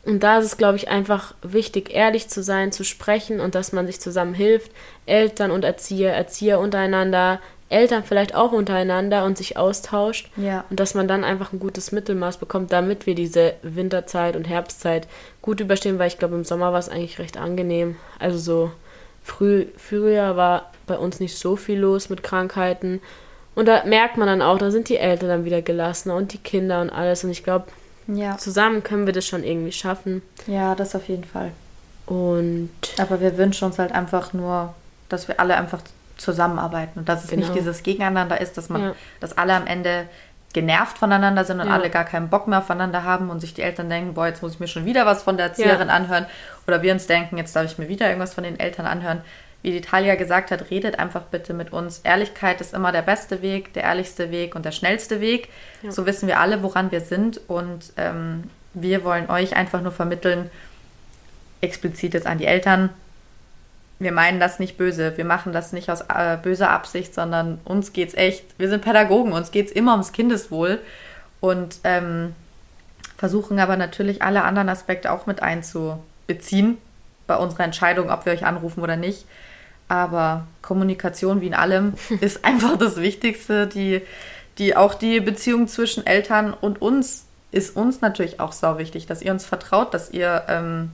Und 0.06 0.24
da 0.24 0.40
ist 0.40 0.46
es, 0.46 0.58
glaube 0.58 0.78
ich, 0.78 0.88
einfach 0.88 1.34
wichtig, 1.42 1.94
ehrlich 1.94 2.30
zu 2.30 2.42
sein, 2.42 2.72
zu 2.72 2.84
sprechen 2.84 3.40
und 3.40 3.54
dass 3.54 3.74
man 3.74 3.86
sich 3.86 4.00
zusammen 4.00 4.34
hilft. 4.34 4.72
Eltern 5.06 5.52
und 5.52 5.64
Erzieher, 5.64 6.14
Erzieher 6.14 6.60
untereinander, 6.60 7.40
Eltern 7.70 8.04
vielleicht 8.04 8.34
auch 8.34 8.52
untereinander 8.52 9.26
und 9.26 9.38
sich 9.38 9.58
austauscht. 9.58 10.30
Ja. 10.38 10.66
Und 10.70 10.80
dass 10.80 10.96
man 10.96 11.08
dann 11.08 11.24
einfach 11.24 11.54
ein 11.54 11.60
gutes 11.60 11.92
Mittelmaß 11.92 12.38
bekommt, 12.38 12.72
damit 12.72 13.06
wir 13.06 13.14
diese 13.14 13.54
Winterzeit 13.62 14.36
und 14.36 14.46
Herbstzeit 14.48 15.08
gut 15.42 15.60
überstehen, 15.60 16.00
weil 16.00 16.08
ich 16.08 16.18
glaube, 16.18 16.36
im 16.36 16.46
Sommer 16.46 16.72
war 16.72 16.80
es 16.80 16.90
eigentlich 16.90 17.20
recht 17.20 17.38
angenehm. 17.38 17.98
Also 18.18 18.38
so 18.38 18.72
früh, 19.30 19.68
früher 19.78 20.36
war 20.36 20.72
bei 20.88 20.98
uns 20.98 21.20
nicht 21.20 21.38
so 21.38 21.56
viel 21.56 21.80
los 21.80 22.10
mit 22.10 22.24
Krankheiten. 22.24 23.00
Und 23.56 23.68
da 23.68 23.84
merkt 23.86 24.18
man 24.18 24.28
dann 24.28 24.42
auch, 24.42 24.58
da 24.58 24.72
sind 24.72 24.90
die 24.90 24.98
Eltern 24.98 25.30
dann 25.30 25.46
wieder 25.46 25.62
gelassener 25.62 26.16
und 26.16 26.34
die 26.34 26.38
Kinder 26.38 26.82
und 26.82 26.90
alles. 26.90 27.24
Und 27.24 27.30
ich 27.32 27.44
glaube, 27.44 27.66
Ja. 28.08 28.38
zusammen 28.38 28.84
können 28.84 29.06
wir 29.06 29.14
das 29.14 29.26
schon 29.28 29.44
irgendwie 29.44 29.72
schaffen. 29.72 30.22
Ja, 30.48 30.76
das 30.76 30.96
auf 30.96 31.08
jeden 31.10 31.26
Fall. 31.26 31.52
Und 32.06 32.70
Aber 32.98 33.22
wir 33.22 33.38
wünschen 33.38 33.66
uns 33.66 33.78
halt 33.78 33.92
einfach 33.92 34.34
nur, 34.34 34.74
dass 35.10 35.28
wir 35.28 35.40
alle 35.40 35.56
einfach 35.58 35.82
zusammenarbeiten 36.18 37.00
und 37.00 37.08
dass 37.10 37.24
es 37.24 37.32
nicht 37.32 37.44
Genau. 37.48 37.54
dieses 37.54 37.84
Gegeneinander 37.84 38.42
ist, 38.42 38.58
dass 38.58 38.68
man, 38.70 38.82
Ja. 38.82 38.96
dass 39.20 39.38
alle 39.38 39.54
am 39.54 39.68
Ende 39.68 40.06
genervt 40.54 40.98
voneinander 40.98 41.46
sind 41.46 41.60
und 41.60 41.68
Ja. 41.68 41.74
alle 41.74 41.90
gar 41.90 42.06
keinen 42.06 42.30
Bock 42.30 42.48
mehr 42.48 42.60
aufeinander 42.60 43.04
haben 43.04 43.30
und 43.30 43.40
sich 43.40 43.54
die 43.54 43.62
Eltern 43.62 43.90
denken, 43.90 44.14
boah, 44.16 44.28
jetzt 44.28 44.42
muss 44.42 44.54
ich 44.56 44.60
mir 44.60 44.68
schon 44.68 44.86
wieder 44.86 45.06
was 45.06 45.22
von 45.24 45.38
der 45.38 45.48
Erzieherin 45.48 45.90
Ja. 45.90 45.94
anhören 45.94 46.26
oder 46.68 46.82
wir 46.82 46.92
uns 46.92 47.06
denken, 47.08 47.38
jetzt 47.38 47.56
darf 47.56 47.66
ich 47.66 47.78
mir 47.78 47.88
wieder 47.88 48.08
irgendwas 48.08 48.34
von 48.34 48.44
den 48.44 48.60
Eltern 48.60 48.86
anhören. 48.88 49.22
Wie 49.62 49.72
die 49.72 49.82
Talia 49.82 50.16
gesagt 50.16 50.52
hat, 50.52 50.72
redet 50.72 50.98
einfach 51.00 51.24
bitte 51.24 51.54
mit 51.54 51.74
uns. 51.74 52.00
Ehrlichkeit 52.00 52.62
ist 52.62 52.74
immer 52.74 52.92
der 52.94 53.02
beste 53.02 53.42
Weg, 53.42 53.74
der 53.74 53.84
ehrlichste 53.84 54.32
Weg 54.32 54.56
und 54.56 54.64
der 54.66 54.72
schnellste 54.72 55.20
Weg. 55.20 55.50
So 55.88 56.06
wissen 56.06 56.28
wir 56.28 56.40
alle, 56.40 56.64
woran 56.64 56.92
wir 56.92 57.02
sind 57.02 57.42
und 57.50 57.92
ähm, 57.98 58.46
wir 58.74 59.04
wollen 59.04 59.30
euch 59.30 59.56
einfach 59.58 59.82
nur 59.82 59.92
vermitteln, 59.92 60.50
explizit 61.62 62.14
jetzt 62.14 62.26
an 62.28 62.38
die 62.38 62.46
Eltern, 62.46 62.90
wir 64.00 64.14
meinen 64.14 64.40
das 64.40 64.60
nicht 64.60 64.78
böse, 64.78 65.18
wir 65.18 65.26
machen 65.26 65.52
das 65.52 65.74
nicht 65.74 65.90
aus 65.90 66.02
äh, 66.02 66.38
böser 66.42 66.70
Absicht, 66.70 67.14
sondern 67.14 67.60
uns 67.66 67.92
geht's 67.94 68.14
echt, 68.14 68.46
wir 68.58 68.70
sind 68.70 68.82
Pädagogen, 68.82 69.34
uns 69.34 69.52
geht's 69.52 69.72
immer 69.72 69.92
ums 69.92 70.14
Kindeswohl 70.14 70.80
und 71.42 71.80
ähm, 71.84 72.34
versuchen 73.18 73.60
aber 73.60 73.76
natürlich 73.76 74.22
alle 74.22 74.44
anderen 74.44 74.70
Aspekte 74.70 75.12
auch 75.12 75.26
mit 75.26 75.44
einzubeziehen 75.44 76.78
bei 77.28 77.36
unserer 77.36 77.66
Entscheidung, 77.66 78.10
ob 78.10 78.26
wir 78.26 78.32
euch 78.32 78.46
anrufen 78.46 78.82
oder 78.82 78.96
nicht. 78.96 79.26
Aber 79.90 80.48
Kommunikation 80.62 81.42
wie 81.42 81.48
in 81.48 81.54
allem 81.54 81.94
ist 82.22 82.46
einfach 82.46 82.78
das 82.78 82.98
Wichtigste, 82.98 83.68
die, 83.68 84.02
die 84.58 84.78
auch 84.78 84.94
die 84.94 85.20
Beziehung 85.20 85.68
zwischen 85.68 86.06
Eltern 86.06 86.54
und 86.54 86.82
uns 86.82 87.26
ist 87.52 87.76
uns 87.76 88.02
natürlich 88.02 88.40
auch 88.40 88.52
sau 88.52 88.78
wichtig, 88.78 89.08
dass 89.08 89.22
ihr 89.22 89.32
uns 89.32 89.46
vertraut, 89.46 89.94
dass 89.94 90.12
ihr 90.12 90.44
ähm, 90.48 90.92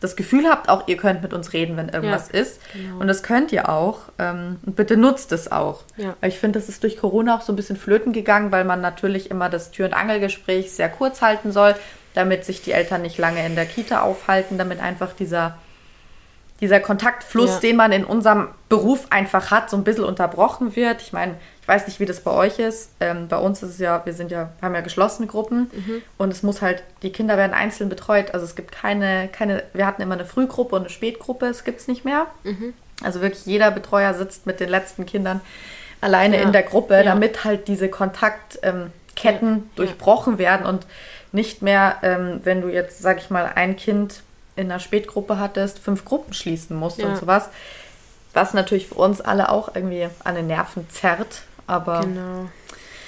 das 0.00 0.14
Gefühl 0.14 0.46
habt, 0.48 0.68
auch 0.68 0.88
ihr 0.88 0.96
könnt 0.98 1.22
mit 1.22 1.32
uns 1.32 1.52
reden, 1.54 1.76
wenn 1.78 1.88
irgendwas 1.88 2.28
Ja, 2.32 2.40
ist. 2.40 2.60
genau. 2.72 2.98
Und 3.00 3.06
das 3.08 3.22
könnt 3.22 3.50
ihr 3.52 3.68
auch. 3.70 4.00
Ähm, 4.18 4.56
und 4.66 4.76
bitte 4.76 4.96
nutzt 4.96 5.32
es 5.32 5.50
auch. 5.50 5.84
Ja. 5.96 6.14
Weil 6.20 6.28
ich 6.30 6.38
finde, 6.38 6.58
das 6.58 6.68
ist 6.68 6.82
durch 6.82 6.98
Corona 6.98 7.36
auch 7.36 7.40
so 7.40 7.52
ein 7.52 7.56
bisschen 7.56 7.76
flöten 7.76 8.12
gegangen, 8.12 8.52
weil 8.52 8.64
man 8.64 8.80
natürlich 8.82 9.30
immer 9.30 9.48
das 9.48 9.70
Tür- 9.70 9.86
und 9.86 9.94
Angelgespräch 9.94 10.70
sehr 10.72 10.90
kurz 10.90 11.22
halten 11.22 11.50
soll, 11.50 11.74
damit 12.14 12.44
sich 12.44 12.60
die 12.62 12.72
Eltern 12.72 13.02
nicht 13.02 13.16
lange 13.16 13.44
in 13.46 13.54
der 13.54 13.64
Kita 13.66 14.02
aufhalten, 14.02 14.58
damit 14.58 14.80
einfach 14.82 15.12
dieser, 15.14 15.56
dieser 16.60 16.80
Kontaktfluss, 16.80 17.54
Ja. 17.54 17.60
den 17.60 17.76
man 17.76 17.92
in 17.92 18.04
unserem 18.04 18.48
Beruf 18.68 19.06
einfach 19.10 19.50
hat, 19.50 19.70
so 19.70 19.76
ein 19.76 19.84
bisschen 19.84 20.04
unterbrochen 20.04 20.76
wird. 20.76 21.00
Ich 21.02 21.12
meine, 21.12 21.34
ich 21.66 21.68
weiß 21.68 21.88
nicht, 21.88 21.98
wie 21.98 22.06
das 22.06 22.20
bei 22.20 22.30
euch 22.30 22.60
ist. 22.60 22.90
Ähm, 23.00 23.26
bei 23.26 23.38
uns 23.38 23.60
ist 23.60 23.70
es 23.70 23.78
ja, 23.80 24.00
wir 24.06 24.12
sind 24.12 24.30
ja, 24.30 24.50
haben 24.62 24.76
ja 24.76 24.82
geschlossene 24.82 25.26
Gruppen 25.26 25.68
und 26.16 26.30
es 26.32 26.44
muss 26.44 26.62
halt, 26.62 26.84
die 27.02 27.10
Kinder 27.10 27.36
werden 27.36 27.54
einzeln 27.54 27.88
betreut. 27.88 28.34
Also 28.34 28.46
es 28.46 28.54
gibt 28.54 28.70
keine, 28.70 29.26
keine, 29.32 29.64
wir 29.72 29.84
hatten 29.84 30.00
immer 30.00 30.14
eine 30.14 30.26
Frühgruppe 30.26 30.76
und 30.76 30.82
eine 30.82 30.90
Spätgruppe, 30.90 31.46
es 31.46 31.64
gibt 31.64 31.80
es 31.80 31.88
nicht 31.88 32.04
mehr. 32.04 32.26
Also 33.02 33.20
wirklich 33.20 33.46
jeder 33.46 33.72
Betreuer 33.72 34.14
sitzt 34.14 34.46
mit 34.46 34.60
den 34.60 34.68
letzten 34.68 35.06
Kindern 35.06 35.40
alleine 36.00 36.36
Ja. 36.36 36.42
in 36.44 36.52
der 36.52 36.62
Gruppe, 36.62 36.94
Ja. 36.98 37.02
damit 37.02 37.42
halt 37.42 37.66
diese 37.66 37.88
Kontaktketten 37.88 38.92
ähm, 39.48 39.56
Ja. 39.56 39.62
durchbrochen 39.74 40.38
werden 40.38 40.66
und 40.66 40.86
nicht 41.32 41.62
mehr, 41.62 41.96
ähm, 42.02 42.42
wenn 42.44 42.60
du 42.60 42.68
jetzt, 42.68 43.02
sag 43.02 43.18
ich 43.18 43.28
mal, 43.28 43.50
ein 43.56 43.74
Kind 43.74 44.22
in 44.54 44.70
einer 44.70 44.78
Spätgruppe 44.78 45.40
hattest, 45.40 45.80
fünf 45.80 46.04
Gruppen 46.04 46.32
schließen 46.32 46.76
musst 46.76 47.02
und 47.02 47.16
sowas. 47.16 47.48
Was 48.34 48.54
natürlich 48.54 48.86
für 48.86 48.94
uns 48.94 49.20
alle 49.20 49.48
auch 49.48 49.74
irgendwie 49.74 50.06
an 50.22 50.36
den 50.36 50.46
Nerven 50.46 50.88
zerrt. 50.90 51.42
Aber 51.66 52.00
genau. 52.00 52.48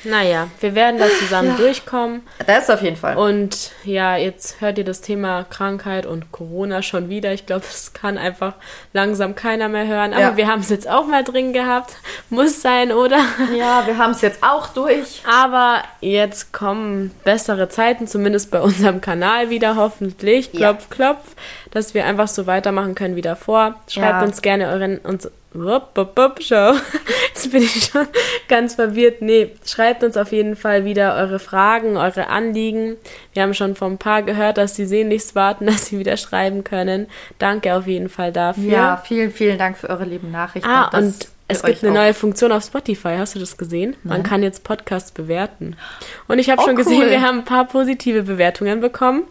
Naja, 0.04 0.46
wir 0.60 0.76
werden 0.76 0.98
da 1.00 1.06
zusammen 1.08 1.56
durchkommen. 1.56 2.22
das 2.46 2.64
ist 2.64 2.70
auf 2.70 2.82
jeden 2.82 2.94
Fall. 2.96 3.16
Und 3.16 3.72
ja, 3.82 4.16
jetzt 4.16 4.60
hört 4.60 4.78
ihr 4.78 4.84
das 4.84 5.00
Thema 5.00 5.44
Krankheit 5.50 6.06
und 6.06 6.30
Corona 6.30 6.82
schon 6.82 7.08
wieder. 7.08 7.32
Ich 7.32 7.46
glaube, 7.46 7.62
das 7.68 7.92
kann 7.94 8.16
einfach 8.16 8.54
langsam 8.92 9.34
keiner 9.34 9.68
mehr 9.68 9.88
hören. 9.88 10.12
Aber 10.12 10.22
Ja. 10.22 10.36
wir 10.36 10.46
haben 10.46 10.60
es 10.60 10.68
jetzt 10.70 10.88
auch 10.88 11.04
mal 11.06 11.24
drin 11.24 11.52
gehabt. 11.52 11.96
Muss 12.30 12.62
sein, 12.62 12.92
oder? 12.92 13.18
ja, 13.58 13.86
wir 13.88 13.98
haben 13.98 14.12
es 14.12 14.20
jetzt 14.20 14.44
auch 14.44 14.68
durch. 14.68 15.20
Aber 15.28 15.82
jetzt 16.00 16.52
kommen 16.52 17.10
bessere 17.24 17.68
Zeiten, 17.68 18.06
zumindest 18.06 18.52
bei 18.52 18.60
unserem 18.60 19.00
Kanal 19.00 19.50
wieder, 19.50 19.74
hoffentlich. 19.74 20.50
Ja. 20.52 20.72
Klopf, 20.74 20.90
klopf, 20.90 21.24
dass 21.72 21.92
wir 21.94 22.04
einfach 22.06 22.28
so 22.28 22.46
weitermachen 22.46 22.94
können 22.94 23.16
wie 23.16 23.20
davor. 23.22 23.74
Schreibt 23.88 24.20
Ja. 24.20 24.22
uns 24.22 24.42
gerne 24.42 24.68
euren. 24.68 24.98
Uns, 24.98 25.28
wupp, 25.52 25.88
wupp, 25.96 26.16
wupp, 26.16 26.38
schau. 26.40 26.72
Jetzt 27.34 27.52
bin 27.52 27.62
ich 27.62 27.84
schon 27.92 28.06
ganz 28.48 28.74
verwirrt. 28.74 29.22
Nee, 29.22 29.52
schreibt 29.64 30.02
uns 30.02 30.16
auf 30.16 30.32
jeden 30.32 30.56
Fall 30.56 30.84
wieder 30.84 31.14
eure 31.16 31.38
Fragen, 31.38 31.96
eure 31.96 32.28
Anliegen. 32.28 32.96
Wir 33.32 33.42
haben 33.42 33.54
schon 33.54 33.74
von 33.76 33.92
ein 33.92 33.98
paar 33.98 34.22
gehört, 34.22 34.58
dass 34.58 34.74
sie 34.76 34.86
sehnlichst 34.86 35.34
warten, 35.34 35.66
dass 35.66 35.86
sie 35.86 35.98
wieder 35.98 36.16
schreiben 36.16 36.64
können. 36.64 37.06
Danke 37.38 37.74
auf 37.74 37.86
jeden 37.86 38.08
Fall 38.08 38.32
dafür. 38.32 38.64
Ja, 38.70 38.96
vielen, 39.04 39.30
vielen 39.32 39.58
Dank 39.58 39.78
für 39.78 39.88
eure 39.88 40.04
lieben 40.04 40.30
Nachrichten. 40.30 40.68
Ah, 40.68 40.88
und 40.96 41.14
es 41.50 41.62
gibt 41.62 41.82
eine 41.82 41.92
auch- 41.92 41.96
neue 42.02 42.12
Funktion 42.14 42.52
auf 42.52 42.64
Spotify. 42.64 43.14
Hast 43.18 43.34
du 43.34 43.38
das 43.38 43.56
gesehen? 43.56 43.96
Man 44.02 44.22
kann 44.22 44.42
jetzt 44.42 44.64
Podcasts 44.64 45.12
bewerten. 45.12 45.76
Und 46.26 46.38
ich 46.40 46.50
habe 46.50 46.60
Oh, 46.60 46.66
schon 46.66 46.76
gesehen, 46.76 47.02
cool. 47.04 47.10
wir 47.10 47.22
haben 47.22 47.38
ein 47.38 47.44
paar 47.46 47.66
positive 47.66 48.24
Bewertungen 48.24 48.80
bekommen. 48.80 49.22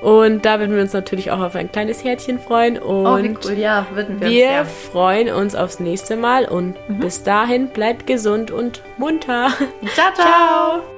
Und 0.00 0.44
da 0.44 0.60
würden 0.60 0.74
wir 0.74 0.82
uns 0.82 0.92
natürlich 0.92 1.30
auch 1.32 1.40
auf 1.40 1.56
ein 1.56 1.72
kleines 1.72 2.04
Herzchen 2.04 2.38
freuen. 2.38 2.78
Und 2.78 3.06
Oh, 3.06 3.18
wie 3.22 3.34
cool, 3.44 3.58
ja, 3.58 3.86
würden 3.92 4.20
wir, 4.20 4.28
wir 4.28 4.60
uns 4.60 4.70
freuen 4.92 5.28
uns 5.32 5.54
aufs 5.56 5.80
nächste 5.80 6.16
Mal. 6.16 6.44
Und 6.46 6.76
Mhm. 6.88 7.00
bis 7.00 7.22
dahin 7.24 7.68
bleibt 7.68 8.06
gesund 8.06 8.50
und 8.50 8.82
munter. 8.96 9.48
Ciao, 9.94 10.12
ciao. 10.14 10.26
Ciao. 10.26 10.97